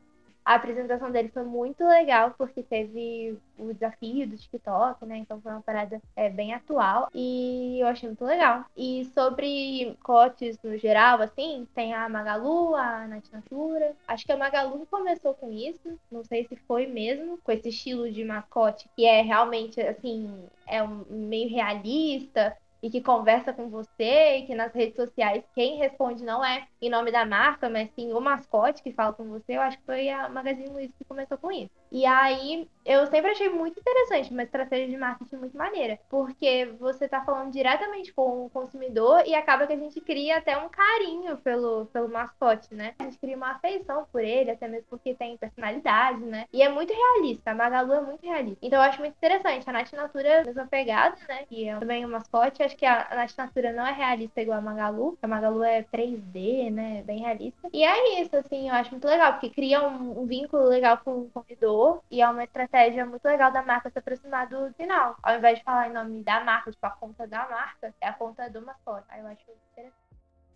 A 0.44 0.56
apresentação 0.56 1.10
dele 1.10 1.28
foi 1.28 1.44
muito 1.44 1.86
legal, 1.86 2.34
porque 2.36 2.64
teve 2.64 3.38
o 3.56 3.72
desafio 3.72 4.26
do 4.26 4.36
TikTok, 4.36 5.06
né? 5.06 5.18
Então 5.18 5.40
foi 5.40 5.52
uma 5.52 5.62
parada 5.62 6.02
é, 6.16 6.28
bem 6.28 6.52
atual 6.52 7.08
e 7.14 7.78
eu 7.80 7.86
achei 7.86 8.08
muito 8.08 8.24
legal. 8.24 8.64
E 8.76 9.04
sobre 9.14 9.96
cotes 10.02 10.58
no 10.64 10.76
geral, 10.76 11.22
assim, 11.22 11.66
tem 11.76 11.94
a 11.94 12.08
Magalu, 12.08 12.74
a 12.74 13.06
Nath 13.06 13.30
Natura. 13.32 13.94
Acho 14.08 14.24
que 14.24 14.32
a 14.32 14.36
Magalu 14.36 14.84
começou 14.90 15.32
com 15.34 15.52
isso, 15.52 15.96
não 16.10 16.24
sei 16.24 16.44
se 16.48 16.56
foi 16.56 16.86
mesmo, 16.88 17.38
com 17.44 17.52
esse 17.52 17.68
estilo 17.68 18.10
de 18.10 18.24
mascote 18.24 18.88
que 18.96 19.06
é 19.06 19.22
realmente, 19.22 19.80
assim, 19.80 20.44
é 20.66 20.82
um 20.82 21.04
meio 21.08 21.48
realista 21.50 22.56
e 22.82 22.90
que 22.90 23.00
conversa 23.00 23.52
com 23.52 23.68
você 23.70 24.38
e 24.38 24.46
que 24.46 24.54
nas 24.54 24.74
redes 24.74 24.96
sociais 24.96 25.44
quem 25.54 25.78
responde 25.78 26.24
não 26.24 26.44
é 26.44 26.66
em 26.80 26.90
nome 26.90 27.12
da 27.12 27.24
marca, 27.24 27.70
mas 27.70 27.90
sim 27.94 28.12
o 28.12 28.20
mascote 28.20 28.82
que 28.82 28.92
fala 28.92 29.12
com 29.12 29.28
você. 29.28 29.56
Eu 29.56 29.62
acho 29.62 29.78
que 29.78 29.84
foi 29.84 30.08
a 30.08 30.28
Magazine 30.28 30.68
Luiza 30.68 30.92
que 30.98 31.04
começou 31.04 31.38
com 31.38 31.52
isso. 31.52 31.81
E 31.92 32.06
aí 32.06 32.66
eu 32.84 33.06
sempre 33.06 33.30
achei 33.30 33.48
muito 33.50 33.78
interessante, 33.78 34.32
uma 34.32 34.42
estratégia 34.42 34.88
de 34.88 34.96
marketing 34.96 35.36
muito 35.36 35.56
maneira, 35.56 35.98
porque 36.08 36.74
você 36.80 37.06
tá 37.06 37.22
falando 37.24 37.52
diretamente 37.52 38.12
com 38.12 38.46
o 38.46 38.50
consumidor 38.50 39.22
e 39.26 39.34
acaba 39.34 39.66
que 39.66 39.74
a 39.74 39.78
gente 39.78 40.00
cria 40.00 40.38
até 40.38 40.56
um 40.56 40.68
carinho 40.68 41.36
pelo, 41.36 41.86
pelo 41.86 42.08
mascote, 42.08 42.74
né? 42.74 42.94
A 42.98 43.04
gente 43.04 43.18
cria 43.18 43.36
uma 43.36 43.52
afeição 43.52 44.06
por 44.10 44.24
ele, 44.24 44.50
até 44.50 44.66
mesmo 44.66 44.86
porque 44.88 45.14
tem 45.14 45.36
personalidade, 45.36 46.20
né? 46.24 46.46
E 46.50 46.62
é 46.62 46.68
muito 46.68 46.92
realista, 46.92 47.50
a 47.50 47.54
Magalu 47.54 47.92
é 47.92 48.00
muito 48.00 48.26
realista. 48.26 48.58
Então 48.62 48.78
eu 48.78 48.88
acho 48.88 48.98
muito 48.98 49.14
interessante. 49.14 49.68
A 49.68 49.72
Nath 49.72 49.92
Natura, 49.92 50.42
mesma 50.44 50.66
pegada, 50.66 51.16
né? 51.28 51.44
Que 51.48 51.68
é 51.68 51.76
também 51.78 52.04
o 52.04 52.08
mascote. 52.08 52.62
Acho 52.62 52.76
que 52.76 52.86
a 52.86 53.06
Nath 53.14 53.36
Natura 53.36 53.72
não 53.72 53.86
é 53.86 53.92
realista 53.92 54.40
igual 54.40 54.58
a 54.58 54.62
Magalu. 54.62 55.18
A 55.22 55.28
Magalu 55.28 55.62
é 55.62 55.82
3D, 55.82 56.70
né? 56.72 57.02
Bem 57.02 57.20
realista. 57.20 57.68
E 57.72 57.84
é 57.84 58.20
isso, 58.20 58.34
assim, 58.34 58.68
eu 58.68 58.74
acho 58.74 58.90
muito 58.90 59.06
legal, 59.06 59.34
porque 59.34 59.50
cria 59.50 59.86
um, 59.86 60.22
um 60.22 60.26
vínculo 60.26 60.64
legal 60.64 60.98
com 61.04 61.20
o 61.20 61.30
consumidor 61.30 61.81
e 62.10 62.20
é 62.22 62.28
uma 62.28 62.44
estratégia 62.44 63.04
muito 63.06 63.24
legal 63.24 63.52
da 63.52 63.62
marca 63.62 63.90
se 63.90 63.98
aproximar 63.98 64.48
do 64.48 64.72
final. 64.74 65.16
Ao 65.22 65.36
invés 65.36 65.58
de 65.58 65.64
falar 65.64 65.88
em 65.88 65.92
nome 65.92 66.22
da 66.22 66.42
marca, 66.44 66.70
tipo, 66.70 66.86
a 66.86 66.90
conta 66.90 67.26
da 67.26 67.48
marca, 67.48 67.94
é 68.00 68.08
a 68.08 68.12
conta 68.12 68.48
do 68.50 68.62
mascote. 68.62 69.06
Aí 69.08 69.20
eu 69.20 69.26
acho 69.26 69.42
interessante. 69.72 70.01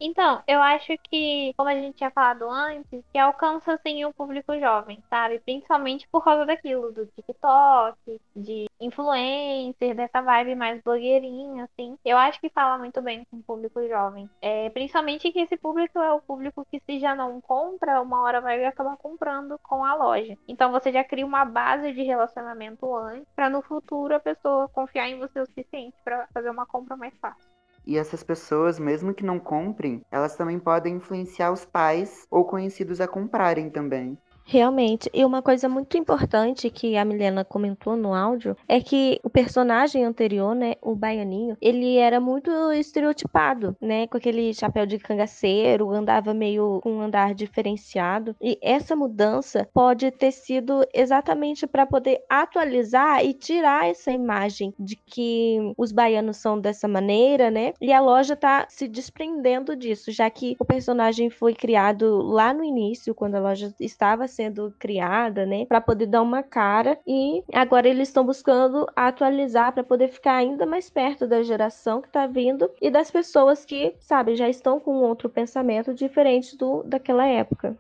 Então, 0.01 0.43
eu 0.47 0.61
acho 0.61 0.93
que, 1.11 1.53
como 1.57 1.69
a 1.71 1.75
gente 1.75 1.97
tinha 1.97 2.11
falado 2.11 2.49
antes, 2.49 3.03
que 3.13 3.19
alcança 3.19 3.75
assim 3.75 4.05
o 4.05 4.13
público 4.13 4.59
jovem, 4.59 5.03
sabe? 5.09 5.41
Principalmente 5.41 6.09
por 6.09 6.23
causa 6.23 6.45
daquilo, 6.45 6.93
do 6.93 7.07
TikTok, 7.07 8.21
de 8.35 8.67
influencer, 8.81 9.95
dessa 9.95 10.21
vibe 10.21 10.55
mais 10.55 10.83
blogueirinha, 10.83 11.65
assim. 11.65 11.97
Eu 12.05 12.19
acho 12.19 12.41
que 12.41 12.51
fala 12.51 12.79
muito 12.79 13.01
bem 13.01 13.25
com 13.31 13.39
o 13.39 13.43
público 13.43 13.87
jovem. 13.89 14.29
É, 14.41 14.69
principalmente 14.71 15.33
que 15.33 15.41
esse 15.41 15.57
público 15.57 15.99
é 15.99 16.13
o 16.13 16.21
público 16.21 16.67
que, 16.71 16.81
se 16.81 16.99
já 16.99 17.15
não 17.15 17.41
compra, 17.41 18.01
uma 18.03 18.21
hora 18.23 18.41
vai 18.41 18.65
acabar 18.65 18.97
comprando 18.97 19.59
com 19.63 19.85
a 19.85 19.95
loja. 19.95 20.37
Então 20.47 20.71
você 20.71 20.93
já 20.93 21.03
cria 21.05 21.25
uma 21.27 21.45
base 21.45 21.93
de 21.93 22.03
relacionamento 22.03 22.95
antes, 22.95 23.27
para 23.35 23.49
no 23.49 23.63
futuro 23.63 24.15
a 24.15 24.21
pessoa 24.21 24.69
confiar 24.69 25.09
em 25.09 25.19
você 25.19 25.41
o 25.41 25.47
suficiente 25.47 25.97
para 26.05 26.27
fazer 26.35 26.51
uma 26.51 26.67
compra 26.67 26.97
mais 26.97 27.17
fácil. 27.19 27.56
E 27.87 27.97
essas 27.97 28.23
pessoas, 28.23 28.79
mesmo 28.79 29.15
que 29.15 29.25
não 29.25 29.39
comprem, 29.41 30.05
elas 30.11 30.37
também 30.37 30.59
podem 30.59 30.97
influenciar 30.97 31.53
os 31.53 31.65
pais 31.65 32.27
ou 32.31 32.45
conhecidos 32.45 33.01
a 33.01 33.09
comprarem 33.09 33.71
também. 33.71 34.19
Realmente. 34.49 35.11
E 35.13 35.25
uma 35.25 35.43
coisa 35.43 35.69
muito 35.69 35.99
importante 35.99 36.71
que 36.71 36.97
a 36.97 37.05
Milena 37.05 37.45
comentou 37.45 37.97
no 37.97 38.15
áudio 38.15 38.57
é 38.69 38.81
que 38.81 39.19
o 39.25 39.29
personagem 39.29 40.05
anterior, 40.05 40.55
né, 40.55 40.75
o 40.81 40.95
Baianinho, 40.95 41.57
ele 41.61 41.97
era 41.97 42.21
muito 42.21 42.49
estereotipado, 42.73 43.77
né, 43.81 44.07
com 44.07 44.17
aquele 44.17 44.55
chapéu 44.55 44.87
de 44.87 45.01
cangaceiro, 45.01 45.91
andava 45.91 46.33
meio 46.33 46.79
com 46.81 46.93
um 46.93 47.01
andar 47.01 47.35
diferenciado. 47.35 48.37
E 48.41 48.57
essa 48.63 48.95
mudança 48.95 49.69
pode 49.75 50.13
ter 50.13 50.31
sido 50.31 50.87
exatamente 50.95 51.67
para 51.67 51.85
poder 51.85 52.21
atualizar 52.31 53.25
e 53.25 53.35
tirar 53.35 53.89
essa 53.89 54.13
imagem 54.13 54.73
de 54.79 54.95
que 54.95 55.59
os 55.77 55.91
baianos 55.91 56.37
são 56.37 56.61
dessa 56.61 56.87
maneira, 56.87 57.51
né? 57.51 57.73
E 57.81 57.93
a 57.93 58.01
loja 58.01 58.37
tá 58.37 58.65
se 58.69 58.87
desprendendo 58.87 59.75
disso, 59.75 60.13
já 60.13 60.31
que 60.31 60.55
o 60.61 60.65
personagem 60.65 61.31
foi 61.31 61.53
criado 61.53 62.23
lá 62.23 62.55
no 62.55 62.63
início, 62.63 63.13
quando 63.13 63.35
a 63.35 63.41
loja 63.41 63.75
estava 63.81 64.29
sendo 64.37 64.75
criada, 64.79 65.47
né, 65.47 65.65
para 65.65 65.81
poder 65.81 66.07
dar 66.07 66.21
uma 66.21 66.43
cara 66.43 66.99
e 67.07 67.43
agora 67.53 67.89
eles 67.89 68.09
estão 68.09 68.25
buscando 68.25 68.87
atualizar 68.95 69.73
para 69.73 69.83
poder 69.83 70.09
ficar 70.09 70.37
ainda 70.37 70.67
mais 70.67 70.91
perto 70.91 71.27
da 71.27 71.43
geração 71.43 72.03
que 72.03 72.09
está 72.09 72.27
vindo 72.27 72.71
e 72.81 72.91
das 72.91 73.11
pessoas 73.11 73.65
que, 73.65 73.97
sabe, 73.99 74.37
já 74.37 74.49
estão 74.49 74.79
com 74.79 74.97
outro 74.97 75.29
pensamento 75.31 75.95
diferente 75.95 76.57
do 76.57 76.83
daquela 76.83 77.27
época. 77.27 77.77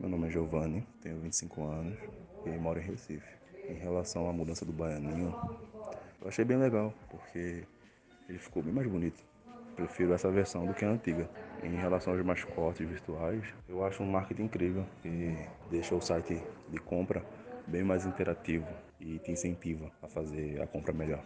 Meu 0.00 0.08
nome 0.08 0.28
é 0.28 0.30
Giovanni, 0.30 0.86
tenho 1.02 1.20
25 1.20 1.62
anos 1.62 1.98
e 2.46 2.50
moro 2.50 2.80
em 2.80 2.82
Recife. 2.82 3.36
Em 3.68 3.74
relação 3.74 4.28
à 4.28 4.32
mudança 4.32 4.64
do 4.64 4.72
baianinho, 4.72 5.34
eu 6.20 6.28
achei 6.28 6.44
bem 6.44 6.56
legal, 6.56 6.92
porque 7.10 7.64
ele 8.28 8.38
ficou 8.38 8.62
bem 8.62 8.72
mais 8.72 8.88
bonito. 8.88 9.22
Prefiro 9.76 10.12
essa 10.12 10.30
versão 10.30 10.66
do 10.66 10.74
que 10.74 10.84
a 10.84 10.90
antiga. 10.90 11.28
Em 11.62 11.76
relação 11.76 12.12
aos 12.12 12.22
mascotes 12.24 12.86
virtuais, 12.86 13.42
eu 13.68 13.84
acho 13.84 14.02
um 14.02 14.10
marketing 14.10 14.42
incrível 14.42 14.84
e 15.04 15.34
deixa 15.70 15.94
o 15.94 16.00
site 16.00 16.42
de 16.68 16.78
compra 16.78 17.22
bem 17.66 17.82
mais 17.82 18.04
interativo 18.04 18.66
e 19.00 19.18
te 19.18 19.30
incentiva 19.30 19.90
a 20.02 20.08
fazer 20.08 20.60
a 20.60 20.66
compra 20.66 20.92
melhor 20.92 21.24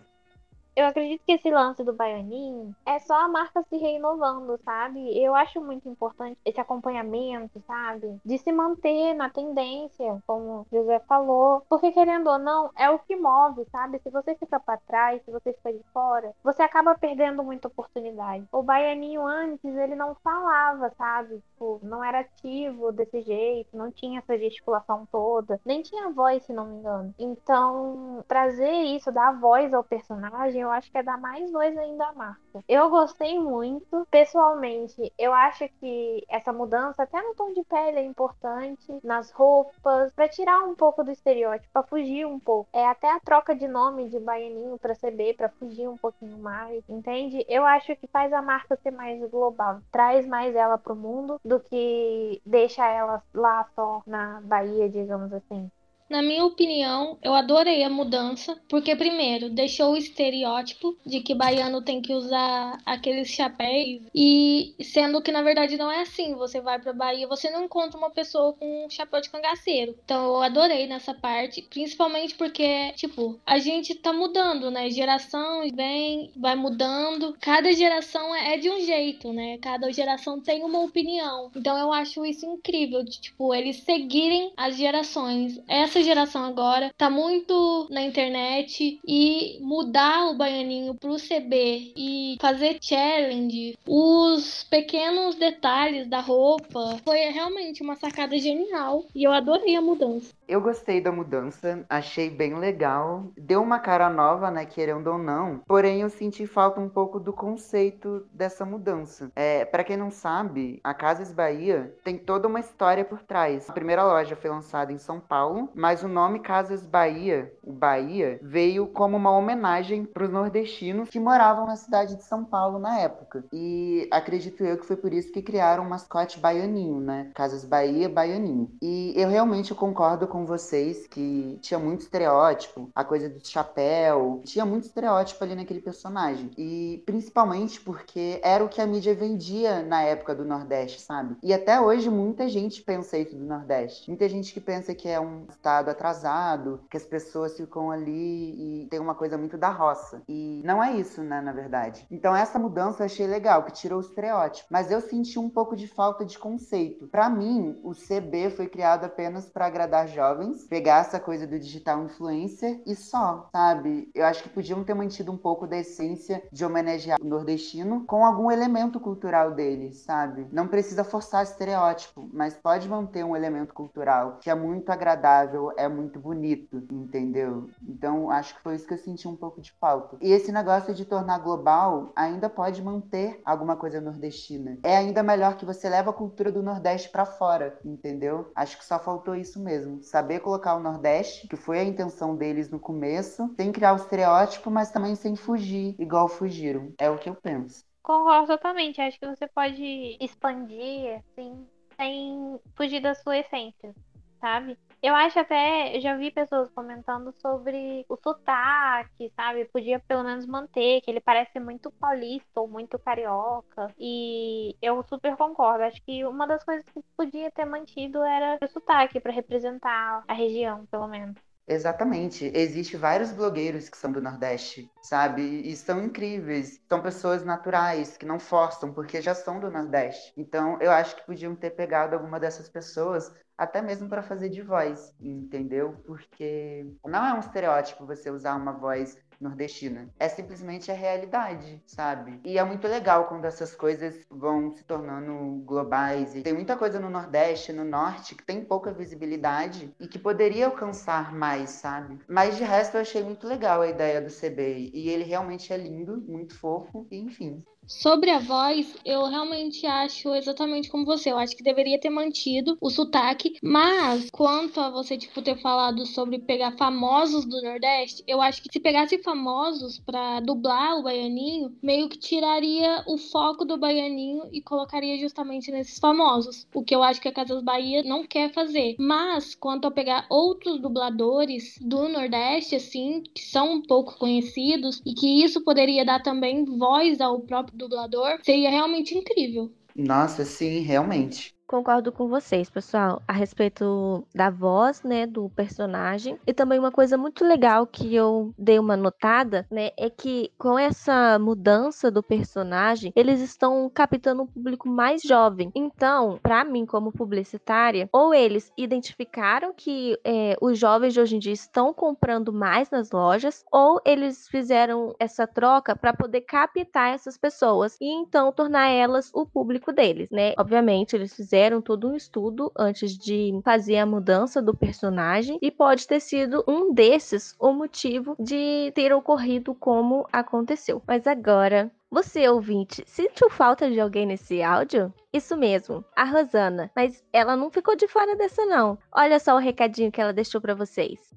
eu 0.76 0.84
acredito 0.84 1.24
que 1.24 1.32
esse 1.32 1.50
lance 1.50 1.82
do 1.82 1.94
Baianinho 1.94 2.76
é 2.84 2.98
só 2.98 3.14
a 3.22 3.28
marca 3.28 3.62
se 3.62 3.78
renovando, 3.78 4.60
sabe? 4.62 5.18
Eu 5.18 5.34
acho 5.34 5.58
muito 5.58 5.88
importante 5.88 6.38
esse 6.44 6.60
acompanhamento, 6.60 7.62
sabe? 7.66 8.20
De 8.22 8.36
se 8.36 8.52
manter 8.52 9.14
na 9.14 9.30
tendência, 9.30 10.22
como 10.26 10.60
o 10.60 10.66
José 10.70 11.00
falou. 11.08 11.62
Porque, 11.66 11.92
querendo 11.92 12.28
ou 12.28 12.38
não, 12.38 12.70
é 12.76 12.90
o 12.90 12.98
que 12.98 13.16
move, 13.16 13.64
sabe? 13.72 13.98
Se 14.00 14.10
você 14.10 14.34
fica 14.34 14.60
para 14.60 14.76
trás, 14.76 15.22
se 15.24 15.30
você 15.30 15.54
fica 15.54 15.72
de 15.72 15.82
fora, 15.94 16.34
você 16.44 16.62
acaba 16.62 16.94
perdendo 16.94 17.42
muita 17.42 17.68
oportunidade. 17.68 18.46
O 18.52 18.62
Baianinho 18.62 19.26
antes, 19.26 19.74
ele 19.74 19.94
não 19.94 20.14
falava, 20.16 20.90
sabe? 20.98 21.36
Tipo, 21.52 21.80
não 21.82 22.04
era 22.04 22.20
ativo 22.20 22.92
desse 22.92 23.22
jeito, 23.22 23.74
não 23.74 23.90
tinha 23.90 24.18
essa 24.18 24.36
gesticulação 24.36 25.08
toda, 25.10 25.58
nem 25.64 25.80
tinha 25.80 26.10
voz, 26.10 26.42
se 26.44 26.52
não 26.52 26.66
me 26.66 26.76
engano. 26.76 27.14
Então, 27.18 28.22
trazer 28.28 28.72
isso, 28.72 29.10
dar 29.10 29.40
voz 29.40 29.72
ao 29.72 29.82
personagem, 29.82 30.65
eu 30.66 30.72
acho 30.72 30.90
que 30.90 30.98
é 30.98 31.02
dar 31.02 31.18
mais 31.18 31.50
voz 31.50 31.76
ainda 31.76 32.06
à 32.06 32.12
marca. 32.12 32.64
Eu 32.68 32.90
gostei 32.90 33.38
muito. 33.38 34.06
Pessoalmente, 34.10 35.12
eu 35.18 35.32
acho 35.32 35.68
que 35.80 36.24
essa 36.28 36.52
mudança, 36.52 37.02
até 37.02 37.20
no 37.22 37.34
tom 37.34 37.52
de 37.52 37.62
pele, 37.64 37.98
é 37.98 38.04
importante, 38.04 38.86
nas 39.02 39.30
roupas, 39.30 40.12
para 40.12 40.28
tirar 40.28 40.60
um 40.64 40.74
pouco 40.74 41.04
do 41.04 41.10
estereótipo, 41.10 41.72
para 41.72 41.82
fugir 41.82 42.26
um 42.26 42.38
pouco. 42.38 42.68
É 42.72 42.86
até 42.86 43.10
a 43.10 43.20
troca 43.20 43.54
de 43.54 43.68
nome 43.68 44.08
de 44.08 44.18
baianinho 44.18 44.78
para 44.78 44.94
CB, 44.94 45.34
para 45.34 45.48
fugir 45.48 45.88
um 45.88 45.96
pouquinho 45.96 46.38
mais, 46.38 46.82
entende? 46.88 47.44
Eu 47.48 47.64
acho 47.64 47.94
que 47.96 48.06
faz 48.06 48.32
a 48.32 48.42
marca 48.42 48.76
ser 48.76 48.90
mais 48.90 49.20
global, 49.30 49.80
traz 49.90 50.26
mais 50.26 50.54
ela 50.54 50.78
pro 50.78 50.96
mundo 50.96 51.40
do 51.44 51.60
que 51.60 52.40
deixa 52.44 52.86
ela 52.86 53.22
lá 53.34 53.64
só 53.74 54.02
na 54.06 54.40
Bahia, 54.42 54.88
digamos 54.88 55.32
assim. 55.32 55.70
Na 56.08 56.22
minha 56.22 56.44
opinião, 56.44 57.18
eu 57.20 57.34
adorei 57.34 57.82
a 57.82 57.90
mudança, 57.90 58.56
porque 58.68 58.94
primeiro 58.94 59.50
deixou 59.50 59.92
o 59.92 59.96
estereótipo 59.96 60.96
de 61.04 61.20
que 61.20 61.34
baiano 61.34 61.82
tem 61.82 62.00
que 62.00 62.12
usar 62.14 62.78
aqueles 62.86 63.28
chapéus 63.28 64.02
e 64.14 64.74
sendo 64.80 65.20
que 65.20 65.32
na 65.32 65.42
verdade 65.42 65.76
não 65.76 65.90
é 65.90 66.02
assim. 66.02 66.34
Você 66.34 66.60
vai 66.60 66.78
para 66.78 66.92
Bahia, 66.92 67.26
você 67.26 67.50
não 67.50 67.64
encontra 67.64 67.98
uma 67.98 68.10
pessoa 68.10 68.52
com 68.52 68.86
um 68.86 68.90
chapéu 68.90 69.20
de 69.20 69.30
cangaceiro. 69.30 69.96
Então 70.04 70.24
eu 70.26 70.42
adorei 70.42 70.86
nessa 70.86 71.12
parte, 71.12 71.62
principalmente 71.62 72.34
porque 72.34 72.92
tipo, 72.92 73.40
a 73.44 73.58
gente 73.58 73.94
tá 73.94 74.12
mudando, 74.12 74.70
né? 74.70 74.88
Geração 74.90 75.62
vem, 75.74 76.30
vai 76.36 76.54
mudando. 76.54 77.36
Cada 77.40 77.72
geração 77.72 78.34
é 78.34 78.56
de 78.56 78.70
um 78.70 78.80
jeito, 78.80 79.32
né? 79.32 79.58
Cada 79.58 79.90
geração 79.92 80.40
tem 80.40 80.62
uma 80.62 80.80
opinião. 80.80 81.50
Então 81.56 81.76
eu 81.76 81.92
acho 81.92 82.24
isso 82.24 82.46
incrível, 82.46 83.02
de, 83.02 83.20
tipo, 83.20 83.52
eles 83.54 83.78
seguirem 83.78 84.52
as 84.56 84.76
gerações. 84.76 85.60
Essa 85.66 85.95
essa 85.96 86.02
geração 86.02 86.44
agora 86.44 86.90
tá 86.96 87.08
muito 87.08 87.88
na 87.90 88.02
internet 88.02 89.00
e 89.06 89.58
mudar 89.62 90.26
o 90.26 90.36
baianinho 90.36 90.94
pro 90.94 91.16
CB 91.16 91.94
e 91.96 92.36
fazer 92.38 92.78
challenge, 92.82 93.78
os 93.86 94.64
pequenos 94.64 95.36
detalhes 95.36 96.06
da 96.06 96.20
roupa, 96.20 96.98
foi 97.02 97.18
realmente 97.30 97.82
uma 97.82 97.96
sacada 97.96 98.36
genial 98.36 99.04
e 99.14 99.24
eu 99.24 99.32
adorei 99.32 99.74
a 99.74 99.80
mudança. 99.80 100.34
Eu 100.46 100.60
gostei 100.60 101.00
da 101.00 101.10
mudança, 101.10 101.84
achei 101.88 102.30
bem 102.30 102.54
legal. 102.56 103.24
Deu 103.36 103.60
uma 103.62 103.80
cara 103.80 104.08
nova, 104.08 104.50
né, 104.50 104.64
querendo 104.64 105.08
ou 105.08 105.18
não. 105.18 105.60
Porém, 105.66 106.02
eu 106.02 106.08
senti 106.08 106.46
falta 106.46 106.80
um 106.80 106.88
pouco 106.88 107.18
do 107.18 107.32
conceito 107.32 108.24
dessa 108.32 108.64
mudança. 108.64 109.30
É, 109.34 109.64
para 109.64 109.82
quem 109.82 109.96
não 109.96 110.10
sabe, 110.10 110.78
a 110.84 110.94
Casas 110.94 111.32
Bahia 111.32 111.92
tem 112.04 112.16
toda 112.16 112.46
uma 112.46 112.60
história 112.60 113.04
por 113.04 113.22
trás. 113.22 113.68
A 113.68 113.72
primeira 113.72 114.04
loja 114.04 114.36
foi 114.36 114.50
lançada 114.50 114.92
em 114.92 114.98
São 114.98 115.18
Paulo, 115.18 115.68
mas 115.86 116.02
o 116.02 116.08
nome 116.08 116.40
Casas 116.40 116.84
Bahia, 116.84 117.54
o 117.62 117.72
Bahia, 117.72 118.40
veio 118.42 118.88
como 118.88 119.16
uma 119.16 119.30
homenagem 119.30 120.04
para 120.04 120.24
os 120.24 120.32
nordestinos 120.32 121.08
que 121.08 121.20
moravam 121.20 121.64
na 121.64 121.76
cidade 121.76 122.16
de 122.16 122.24
São 122.24 122.44
Paulo 122.44 122.80
na 122.80 122.98
época. 122.98 123.44
E 123.52 124.08
acredito 124.10 124.64
eu 124.64 124.76
que 124.78 124.84
foi 124.84 124.96
por 124.96 125.12
isso 125.12 125.30
que 125.30 125.40
criaram 125.40 125.84
o 125.84 125.88
mascote 125.88 126.40
baianinho, 126.40 126.98
né? 126.98 127.30
Casas 127.36 127.64
Bahia, 127.64 128.08
Baianinho. 128.08 128.68
E 128.82 129.12
eu 129.14 129.28
realmente 129.28 129.72
concordo 129.76 130.26
com 130.26 130.44
vocês 130.44 131.06
que 131.06 131.56
tinha 131.62 131.78
muito 131.78 132.00
estereótipo, 132.00 132.90
a 132.92 133.04
coisa 133.04 133.28
do 133.28 133.46
chapéu, 133.46 134.42
tinha 134.44 134.66
muito 134.66 134.86
estereótipo 134.86 135.44
ali 135.44 135.54
naquele 135.54 135.80
personagem. 135.80 136.50
E 136.58 137.00
principalmente 137.06 137.80
porque 137.80 138.40
era 138.42 138.64
o 138.64 138.68
que 138.68 138.80
a 138.80 138.86
mídia 138.88 139.14
vendia 139.14 139.84
na 139.84 140.02
época 140.02 140.34
do 140.34 140.44
Nordeste, 140.44 141.00
sabe? 141.00 141.36
E 141.44 141.54
até 141.54 141.80
hoje 141.80 142.10
muita 142.10 142.48
gente 142.48 142.82
pensa 142.82 143.16
isso 143.16 143.36
do 143.36 143.44
Nordeste. 143.44 144.10
Muita 144.10 144.28
gente 144.28 144.52
que 144.52 144.60
pensa 144.60 144.92
que 144.92 145.08
é 145.08 145.20
um 145.20 145.46
estado 145.48 145.75
atrasado, 145.90 146.80
que 146.90 146.96
as 146.96 147.04
pessoas 147.04 147.56
ficam 147.56 147.90
ali 147.90 148.82
e 148.84 148.88
tem 148.88 149.00
uma 149.00 149.14
coisa 149.14 149.36
muito 149.36 149.56
da 149.56 149.68
roça. 149.68 150.22
E 150.28 150.62
não 150.64 150.82
é 150.82 150.92
isso, 150.92 151.22
né, 151.22 151.40
na 151.40 151.52
verdade. 151.52 152.06
Então 152.10 152.34
essa 152.34 152.58
mudança 152.58 153.02
eu 153.02 153.06
achei 153.06 153.26
legal, 153.26 153.64
que 153.64 153.72
tirou 153.72 153.98
o 153.98 154.02
estereótipo. 154.02 154.68
Mas 154.70 154.90
eu 154.90 155.00
senti 155.00 155.38
um 155.38 155.50
pouco 155.50 155.76
de 155.76 155.88
falta 155.88 156.24
de 156.24 156.38
conceito. 156.38 157.08
Para 157.08 157.28
mim, 157.28 157.78
o 157.82 157.92
CB 157.92 158.50
foi 158.50 158.68
criado 158.68 159.04
apenas 159.04 159.48
para 159.48 159.66
agradar 159.66 160.08
jovens 160.08 160.26
jovens, 160.36 160.66
pegar 160.66 161.00
essa 161.00 161.18
coisa 161.18 161.46
do 161.46 161.58
digital 161.58 162.02
influencer 162.04 162.80
e 162.86 162.94
só, 162.94 163.48
sabe? 163.52 164.10
Eu 164.14 164.24
acho 164.24 164.42
que 164.42 164.48
podiam 164.48 164.84
ter 164.84 164.94
mantido 164.94 165.32
um 165.32 165.36
pouco 165.36 165.66
da 165.66 165.76
essência 165.76 166.42
de 166.52 166.64
homenagear 166.64 167.18
o 167.20 167.26
nordestino 167.26 168.04
com 168.06 168.24
algum 168.24 168.50
elemento 168.50 169.00
cultural 169.00 169.52
dele, 169.52 169.92
sabe? 169.92 170.46
Não 170.52 170.68
precisa 170.68 171.04
forçar 171.04 171.42
estereótipo, 171.42 172.28
mas 172.32 172.54
pode 172.54 172.88
manter 172.88 173.24
um 173.24 173.36
elemento 173.36 173.72
cultural 173.72 174.38
que 174.40 174.50
é 174.50 174.54
muito 174.54 174.90
agradável, 174.90 175.65
é 175.76 175.88
muito 175.88 176.18
bonito, 176.18 176.82
entendeu? 176.90 177.68
Então, 177.86 178.30
acho 178.30 178.54
que 178.54 178.62
foi 178.62 178.74
isso 178.74 178.86
que 178.86 178.94
eu 178.94 178.98
senti 178.98 179.26
um 179.26 179.36
pouco 179.36 179.60
de 179.60 179.72
falta. 179.72 180.16
E 180.20 180.32
esse 180.32 180.52
negócio 180.52 180.94
de 180.94 181.04
tornar 181.04 181.38
global 181.38 182.12
ainda 182.14 182.48
pode 182.48 182.82
manter 182.82 183.40
alguma 183.44 183.76
coisa 183.76 184.00
nordestina. 184.00 184.78
É 184.82 184.96
ainda 184.96 185.22
melhor 185.22 185.56
que 185.56 185.64
você 185.64 185.88
leva 185.88 186.10
a 186.10 186.14
cultura 186.14 186.52
do 186.52 186.62
Nordeste 186.62 187.08
para 187.08 187.24
fora, 187.24 187.78
entendeu? 187.84 188.50
Acho 188.54 188.78
que 188.78 188.84
só 188.84 188.98
faltou 188.98 189.34
isso 189.34 189.60
mesmo, 189.60 190.02
saber 190.02 190.40
colocar 190.40 190.74
o 190.76 190.80
Nordeste, 190.80 191.48
que 191.48 191.56
foi 191.56 191.78
a 191.80 191.84
intenção 191.84 192.36
deles 192.36 192.70
no 192.70 192.78
começo, 192.78 193.52
sem 193.56 193.72
criar 193.72 193.92
o 193.92 193.96
estereótipo, 193.96 194.70
mas 194.70 194.90
também 194.90 195.14
sem 195.14 195.36
fugir, 195.36 195.94
igual 195.98 196.28
fugiram. 196.28 196.92
É 196.98 197.10
o 197.10 197.18
que 197.18 197.28
eu 197.28 197.34
penso. 197.34 197.84
Concordo 198.02 198.46
totalmente. 198.46 199.00
Acho 199.00 199.18
que 199.18 199.26
você 199.26 199.48
pode 199.48 200.16
expandir, 200.20 201.18
assim, 201.18 201.66
sem 201.96 202.60
fugir 202.74 203.00
da 203.00 203.14
sua 203.14 203.38
essência, 203.38 203.92
sabe? 204.40 204.78
Eu 205.02 205.14
acho 205.14 205.38
até, 205.38 205.96
eu 205.96 206.00
já 206.00 206.16
vi 206.16 206.30
pessoas 206.32 206.70
comentando 206.70 207.32
sobre 207.32 208.04
o 208.08 208.16
sotaque, 208.16 209.30
sabe? 209.36 209.64
Podia 209.66 210.00
pelo 210.00 210.24
menos 210.24 210.46
manter, 210.46 211.00
que 211.02 211.10
ele 211.10 211.20
parece 211.20 211.60
muito 211.60 211.92
paulista 211.92 212.60
ou 212.60 212.66
muito 212.68 212.98
carioca. 212.98 213.94
E 213.98 214.76
eu 214.82 215.02
super 215.04 215.36
concordo. 215.36 215.84
Acho 215.84 216.02
que 216.02 216.24
uma 216.24 216.46
das 216.46 216.64
coisas 216.64 216.84
que 216.88 217.00
podia 217.16 217.50
ter 217.52 217.64
mantido 217.64 218.22
era 218.22 218.58
o 218.60 218.66
sotaque 218.68 219.20
para 219.20 219.32
representar 219.32 220.24
a 220.26 220.34
região, 220.34 220.86
pelo 220.86 221.06
menos. 221.06 221.36
Exatamente. 221.68 222.50
Existem 222.54 222.98
vários 222.98 223.32
blogueiros 223.32 223.88
que 223.88 223.96
são 223.96 224.12
do 224.12 224.20
Nordeste, 224.22 224.88
sabe? 225.02 225.42
E 225.42 225.76
são 225.76 226.02
incríveis. 226.02 226.80
São 226.88 227.02
pessoas 227.02 227.44
naturais, 227.44 228.16
que 228.16 228.24
não 228.24 228.38
forçam, 228.38 228.92
porque 228.92 229.20
já 229.20 229.34
são 229.34 229.58
do 229.58 229.70
Nordeste. 229.70 230.32
Então, 230.36 230.80
eu 230.80 230.92
acho 230.92 231.16
que 231.16 231.26
podiam 231.26 231.56
ter 231.56 231.70
pegado 231.70 232.14
alguma 232.14 232.38
dessas 232.38 232.68
pessoas 232.68 233.32
até 233.56 233.80
mesmo 233.80 234.08
para 234.08 234.22
fazer 234.22 234.48
de 234.48 234.62
voz, 234.62 235.14
entendeu? 235.20 235.96
Porque 236.04 236.86
não 237.04 237.24
é 237.24 237.34
um 237.34 237.40
estereótipo 237.40 238.06
você 238.06 238.30
usar 238.30 238.56
uma 238.56 238.72
voz 238.72 239.18
nordestina. 239.40 240.08
É 240.18 240.28
simplesmente 240.28 240.90
a 240.90 240.94
realidade, 240.94 241.82
sabe? 241.86 242.40
E 242.44 242.58
é 242.58 242.64
muito 242.64 242.86
legal 242.86 243.26
quando 243.26 243.44
essas 243.44 243.74
coisas 243.74 244.26
vão 244.30 244.74
se 244.74 244.84
tornando 244.84 245.62
globais. 245.64 246.34
E 246.34 246.42
tem 246.42 246.54
muita 246.54 246.76
coisa 246.76 246.98
no 246.98 247.10
Nordeste, 247.10 247.72
no 247.72 247.84
Norte, 247.84 248.34
que 248.34 248.44
tem 248.44 248.64
pouca 248.64 248.92
visibilidade 248.92 249.94
e 250.00 250.06
que 250.06 250.18
poderia 250.18 250.66
alcançar 250.66 251.34
mais, 251.34 251.70
sabe? 251.70 252.18
Mas 252.28 252.56
de 252.56 252.64
resto 252.64 252.96
eu 252.96 253.02
achei 253.02 253.22
muito 253.22 253.46
legal 253.46 253.82
a 253.82 253.88
ideia 253.88 254.20
do 254.20 254.30
CB. 254.30 254.90
E 254.92 255.08
ele 255.08 255.24
realmente 255.24 255.72
é 255.72 255.76
lindo, 255.76 256.22
muito 256.26 256.58
fofo, 256.58 257.06
e 257.10 257.18
enfim. 257.18 257.62
Sobre 257.86 258.30
a 258.30 258.40
voz, 258.40 258.96
eu 259.04 259.24
realmente 259.26 259.86
acho 259.86 260.34
exatamente 260.34 260.90
como 260.90 261.04
você. 261.04 261.30
Eu 261.30 261.38
acho 261.38 261.56
que 261.56 261.62
deveria 261.62 262.00
ter 262.00 262.10
mantido 262.10 262.76
o 262.80 262.90
sotaque. 262.90 263.54
Mas, 263.62 264.28
quanto 264.30 264.80
a 264.80 264.90
você, 264.90 265.16
tipo, 265.16 265.40
ter 265.40 265.56
falado 265.60 266.04
sobre 266.04 266.40
pegar 266.40 266.72
famosos 266.72 267.44
do 267.44 267.62
Nordeste, 267.62 268.24
eu 268.26 268.42
acho 268.42 268.60
que 268.60 268.68
se 268.72 268.80
pegasse 268.80 269.18
famosos 269.18 270.00
para 270.00 270.40
dublar 270.40 270.98
o 270.98 271.04
baianinho, 271.04 271.76
meio 271.80 272.08
que 272.08 272.18
tiraria 272.18 273.04
o 273.06 273.16
foco 273.16 273.64
do 273.64 273.78
baianinho 273.78 274.42
e 274.52 274.60
colocaria 274.60 275.16
justamente 275.18 275.70
nesses 275.70 275.98
famosos. 275.98 276.66
O 276.74 276.82
que 276.82 276.94
eu 276.94 277.04
acho 277.04 277.20
que 277.20 277.28
a 277.28 277.32
Casas 277.32 277.62
Bahia 277.62 278.02
não 278.02 278.26
quer 278.26 278.52
fazer. 278.52 278.96
Mas, 278.98 279.54
quanto 279.54 279.86
a 279.86 279.92
pegar 279.92 280.26
outros 280.28 280.80
dubladores 280.80 281.78
do 281.80 282.08
Nordeste, 282.08 282.74
assim, 282.74 283.22
que 283.32 283.42
são 283.42 283.74
um 283.74 283.82
pouco 283.82 284.18
conhecidos, 284.18 285.00
e 285.06 285.14
que 285.14 285.44
isso 285.44 285.62
poderia 285.62 286.04
dar 286.04 286.20
também 286.20 286.64
voz 286.64 287.20
ao 287.20 287.40
próprio 287.40 287.75
dublador, 287.76 288.38
seria 288.44 288.70
realmente 288.70 289.14
incrível. 289.16 289.72
Nossa, 289.96 290.44
sim, 290.44 290.80
realmente. 290.82 291.55
Concordo 291.66 292.12
com 292.12 292.28
vocês, 292.28 292.70
pessoal, 292.70 293.20
a 293.26 293.32
respeito 293.32 294.24
da 294.32 294.50
voz, 294.50 295.02
né, 295.02 295.26
do 295.26 295.50
personagem. 295.50 296.38
E 296.46 296.54
também 296.54 296.78
uma 296.78 296.92
coisa 296.92 297.18
muito 297.18 297.44
legal 297.44 297.84
que 297.88 298.14
eu 298.14 298.54
dei 298.56 298.78
uma 298.78 298.96
notada, 298.96 299.66
né, 299.68 299.90
é 299.98 300.08
que 300.08 300.52
com 300.56 300.78
essa 300.78 301.40
mudança 301.40 302.08
do 302.08 302.22
personagem, 302.22 303.12
eles 303.16 303.40
estão 303.40 303.90
captando 303.92 304.42
um 304.42 304.46
público 304.46 304.88
mais 304.88 305.22
jovem. 305.22 305.72
Então, 305.74 306.38
para 306.40 306.64
mim, 306.64 306.86
como 306.86 307.10
publicitária, 307.10 308.08
ou 308.12 308.32
eles 308.32 308.70
identificaram 308.78 309.74
que 309.76 310.16
é, 310.24 310.56
os 310.60 310.78
jovens 310.78 311.14
de 311.14 311.20
hoje 311.20 311.34
em 311.34 311.40
dia 311.40 311.52
estão 311.52 311.92
comprando 311.92 312.52
mais 312.52 312.90
nas 312.90 313.10
lojas, 313.10 313.64
ou 313.72 314.00
eles 314.04 314.46
fizeram 314.46 315.16
essa 315.18 315.48
troca 315.48 315.96
para 315.96 316.14
poder 316.14 316.42
captar 316.42 317.12
essas 317.12 317.36
pessoas 317.36 317.96
e 318.00 318.06
então 318.06 318.52
tornar 318.52 318.88
elas 318.88 319.32
o 319.34 319.44
público 319.44 319.92
deles, 319.92 320.30
né? 320.30 320.54
Obviamente, 320.56 321.16
eles 321.16 321.34
fizeram 321.34 321.55
fizeram 321.56 321.80
todo 321.80 322.08
um 322.08 322.14
estudo 322.14 322.70
antes 322.76 323.16
de 323.16 323.58
fazer 323.64 323.96
a 323.96 324.04
mudança 324.04 324.60
do 324.60 324.76
personagem 324.76 325.58
e 325.62 325.70
pode 325.70 326.06
ter 326.06 326.20
sido 326.20 326.62
um 326.68 326.92
desses 326.92 327.56
o 327.58 327.72
motivo 327.72 328.36
de 328.38 328.92
ter 328.94 329.10
ocorrido 329.14 329.74
como 329.74 330.28
aconteceu. 330.30 331.02
Mas 331.06 331.26
agora 331.26 331.90
você, 332.10 332.46
ouvinte, 332.46 333.02
sentiu 333.06 333.48
falta 333.48 333.90
de 333.90 333.98
alguém 333.98 334.26
nesse 334.26 334.62
áudio? 334.62 335.10
Isso 335.32 335.56
mesmo, 335.56 336.04
a 336.14 336.24
Rosana. 336.24 336.90
Mas 336.94 337.24
ela 337.32 337.56
não 337.56 337.70
ficou 337.70 337.96
de 337.96 338.06
fora 338.06 338.36
dessa 338.36 338.66
não. 338.66 338.98
Olha 339.10 339.40
só 339.40 339.54
o 339.54 339.58
recadinho 339.58 340.12
que 340.12 340.20
ela 340.20 340.34
deixou 340.34 340.60
para 340.60 340.74
vocês. 340.74 341.34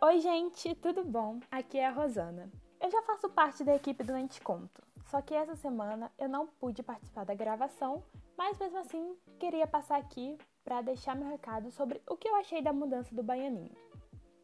Oi, 0.00 0.18
gente, 0.18 0.74
tudo 0.74 1.04
bom? 1.04 1.38
Aqui 1.48 1.78
é 1.78 1.86
a 1.86 1.92
Rosana. 1.92 2.50
Eu 2.80 2.90
já 2.90 3.00
faço 3.02 3.28
parte 3.28 3.62
da 3.62 3.76
equipe 3.76 4.02
do 4.02 4.14
Anticonto, 4.14 4.82
só 5.04 5.22
que 5.22 5.32
essa 5.32 5.54
semana 5.54 6.10
eu 6.18 6.28
não 6.28 6.48
pude 6.48 6.82
participar 6.82 7.24
da 7.24 7.34
gravação 7.34 8.02
mas 8.36 8.58
mesmo 8.58 8.78
assim, 8.78 9.16
queria 9.38 9.66
passar 9.66 9.98
aqui 9.98 10.38
para 10.64 10.80
deixar 10.82 11.16
meu 11.16 11.28
recado 11.28 11.70
sobre 11.70 12.00
o 12.08 12.16
que 12.16 12.28
eu 12.28 12.36
achei 12.36 12.62
da 12.62 12.72
mudança 12.72 13.14
do 13.14 13.22
Baianinho. 13.22 13.74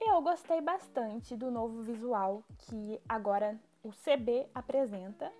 Eu 0.01 0.21
gostei 0.23 0.61
bastante 0.61 1.37
do 1.37 1.51
novo 1.51 1.83
visual 1.83 2.45
que 2.59 3.01
agora 3.09 3.59
o 3.83 3.91
CB 3.91 4.49
apresenta, 4.55 5.33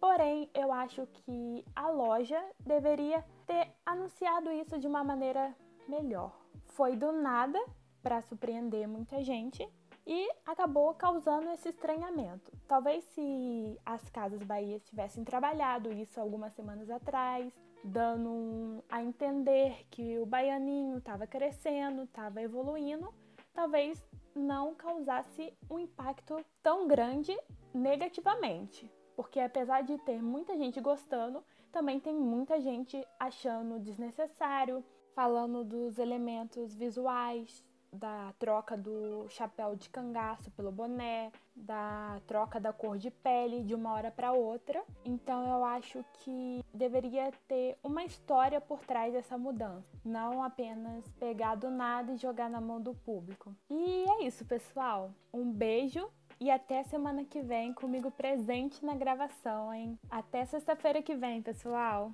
porém 0.00 0.50
eu 0.54 0.72
acho 0.72 1.06
que 1.06 1.64
a 1.74 1.88
loja 1.90 2.42
deveria 2.58 3.24
ter 3.46 3.72
anunciado 3.84 4.50
isso 4.50 4.78
de 4.78 4.86
uma 4.86 5.04
maneira 5.04 5.54
melhor. 5.88 6.32
Foi 6.64 6.96
do 6.96 7.12
nada 7.12 7.58
para 8.02 8.20
surpreender 8.22 8.88
muita 8.88 9.22
gente 9.22 9.68
e 10.10 10.28
acabou 10.44 10.92
causando 10.94 11.48
esse 11.50 11.68
estranhamento. 11.68 12.50
Talvez 12.66 13.04
se 13.14 13.78
as 13.86 14.10
Casas 14.10 14.42
Bahia 14.42 14.80
tivessem 14.80 15.22
trabalhado 15.22 15.92
isso 15.92 16.20
algumas 16.20 16.52
semanas 16.52 16.90
atrás, 16.90 17.54
dando 17.84 18.82
a 18.88 19.04
entender 19.04 19.86
que 19.88 20.18
o 20.18 20.26
baianinho 20.26 20.98
estava 20.98 21.28
crescendo, 21.28 22.02
estava 22.02 22.42
evoluindo, 22.42 23.14
talvez 23.54 24.04
não 24.34 24.74
causasse 24.74 25.56
um 25.70 25.78
impacto 25.78 26.44
tão 26.60 26.88
grande 26.88 27.38
negativamente. 27.72 28.90
Porque 29.14 29.38
apesar 29.38 29.82
de 29.82 29.96
ter 29.98 30.20
muita 30.20 30.56
gente 30.56 30.80
gostando, 30.80 31.44
também 31.70 32.00
tem 32.00 32.16
muita 32.16 32.60
gente 32.60 33.00
achando 33.16 33.78
desnecessário, 33.78 34.84
falando 35.14 35.62
dos 35.62 36.00
elementos 36.00 36.74
visuais, 36.74 37.64
da 37.92 38.32
troca 38.38 38.76
do 38.76 39.26
chapéu 39.28 39.74
de 39.74 39.88
cangaço 39.88 40.50
pelo 40.52 40.70
boné, 40.70 41.30
da 41.54 42.20
troca 42.26 42.60
da 42.60 42.72
cor 42.72 42.96
de 42.98 43.10
pele 43.10 43.62
de 43.62 43.74
uma 43.74 43.92
hora 43.92 44.10
para 44.10 44.32
outra. 44.32 44.82
Então 45.04 45.48
eu 45.48 45.64
acho 45.64 46.04
que 46.14 46.64
deveria 46.72 47.30
ter 47.48 47.76
uma 47.82 48.04
história 48.04 48.60
por 48.60 48.80
trás 48.80 49.12
dessa 49.12 49.36
mudança, 49.36 49.90
não 50.04 50.42
apenas 50.42 51.04
pegar 51.18 51.54
do 51.56 51.70
nada 51.70 52.12
e 52.12 52.16
jogar 52.16 52.48
na 52.48 52.60
mão 52.60 52.80
do 52.80 52.94
público. 52.94 53.54
E 53.68 54.04
é 54.08 54.24
isso, 54.24 54.44
pessoal. 54.44 55.10
Um 55.32 55.50
beijo 55.50 56.08
e 56.40 56.50
até 56.50 56.82
semana 56.84 57.24
que 57.24 57.42
vem 57.42 57.74
comigo 57.74 58.10
presente 58.10 58.84
na 58.84 58.94
gravação, 58.94 59.72
hein? 59.74 59.98
Até 60.08 60.46
sexta-feira 60.46 61.02
que 61.02 61.14
vem, 61.14 61.42
pessoal. 61.42 62.10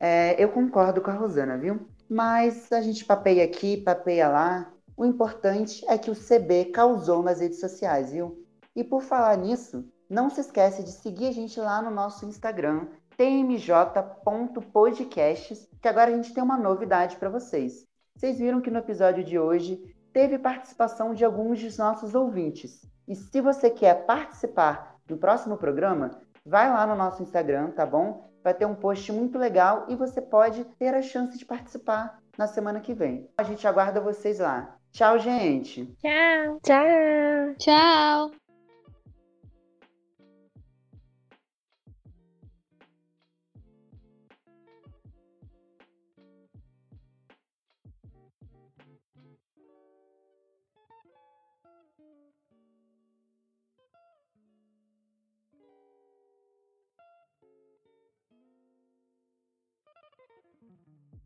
É, 0.00 0.42
eu 0.42 0.50
concordo 0.50 1.00
com 1.00 1.10
a 1.10 1.14
Rosana, 1.14 1.58
viu? 1.58 1.86
Mas 2.08 2.70
a 2.72 2.80
gente 2.80 3.04
papeia 3.04 3.44
aqui, 3.44 3.76
papeia 3.78 4.28
lá. 4.28 4.72
O 4.96 5.04
importante 5.04 5.84
é 5.88 5.98
que 5.98 6.10
o 6.10 6.16
CB 6.16 6.70
causou 6.72 7.22
nas 7.22 7.40
redes 7.40 7.60
sociais, 7.60 8.12
viu? 8.12 8.42
E 8.74 8.82
por 8.82 9.02
falar 9.02 9.36
nisso, 9.36 9.84
não 10.08 10.30
se 10.30 10.40
esquece 10.40 10.82
de 10.82 10.90
seguir 10.90 11.28
a 11.28 11.32
gente 11.32 11.60
lá 11.60 11.82
no 11.82 11.90
nosso 11.90 12.24
Instagram, 12.24 12.86
tmj.podcasts, 13.16 15.68
que 15.82 15.88
agora 15.88 16.10
a 16.10 16.14
gente 16.14 16.32
tem 16.32 16.42
uma 16.42 16.56
novidade 16.56 17.16
para 17.16 17.28
vocês. 17.28 17.84
Vocês 18.16 18.38
viram 18.38 18.62
que 18.62 18.70
no 18.70 18.78
episódio 18.78 19.22
de 19.22 19.38
hoje 19.38 19.78
teve 20.14 20.38
participação 20.38 21.12
de 21.12 21.26
alguns 21.26 21.62
dos 21.62 21.76
nossos 21.76 22.14
ouvintes. 22.14 22.80
E 23.06 23.14
se 23.14 23.42
você 23.42 23.68
quer 23.68 24.06
participar 24.06 24.96
do 25.04 25.18
próximo 25.18 25.58
programa, 25.58 26.18
vai 26.44 26.70
lá 26.70 26.86
no 26.86 26.96
nosso 26.96 27.22
Instagram, 27.22 27.72
tá 27.72 27.84
bom? 27.84 28.30
Vai 28.42 28.54
ter 28.54 28.64
um 28.64 28.74
post 28.74 29.12
muito 29.12 29.38
legal 29.38 29.84
e 29.88 29.94
você 29.94 30.22
pode 30.22 30.64
ter 30.78 30.94
a 30.94 31.02
chance 31.02 31.36
de 31.36 31.44
participar 31.44 32.18
na 32.38 32.46
semana 32.46 32.80
que 32.80 32.94
vem. 32.94 33.28
A 33.36 33.42
gente 33.42 33.66
aguarda 33.66 34.00
vocês 34.00 34.38
lá. 34.38 34.75
Tchau, 34.92 35.18
gente. 35.18 35.86
Tchau. 36.02 36.60
Tchau. 36.62 37.54
Tchau. 37.58 38.45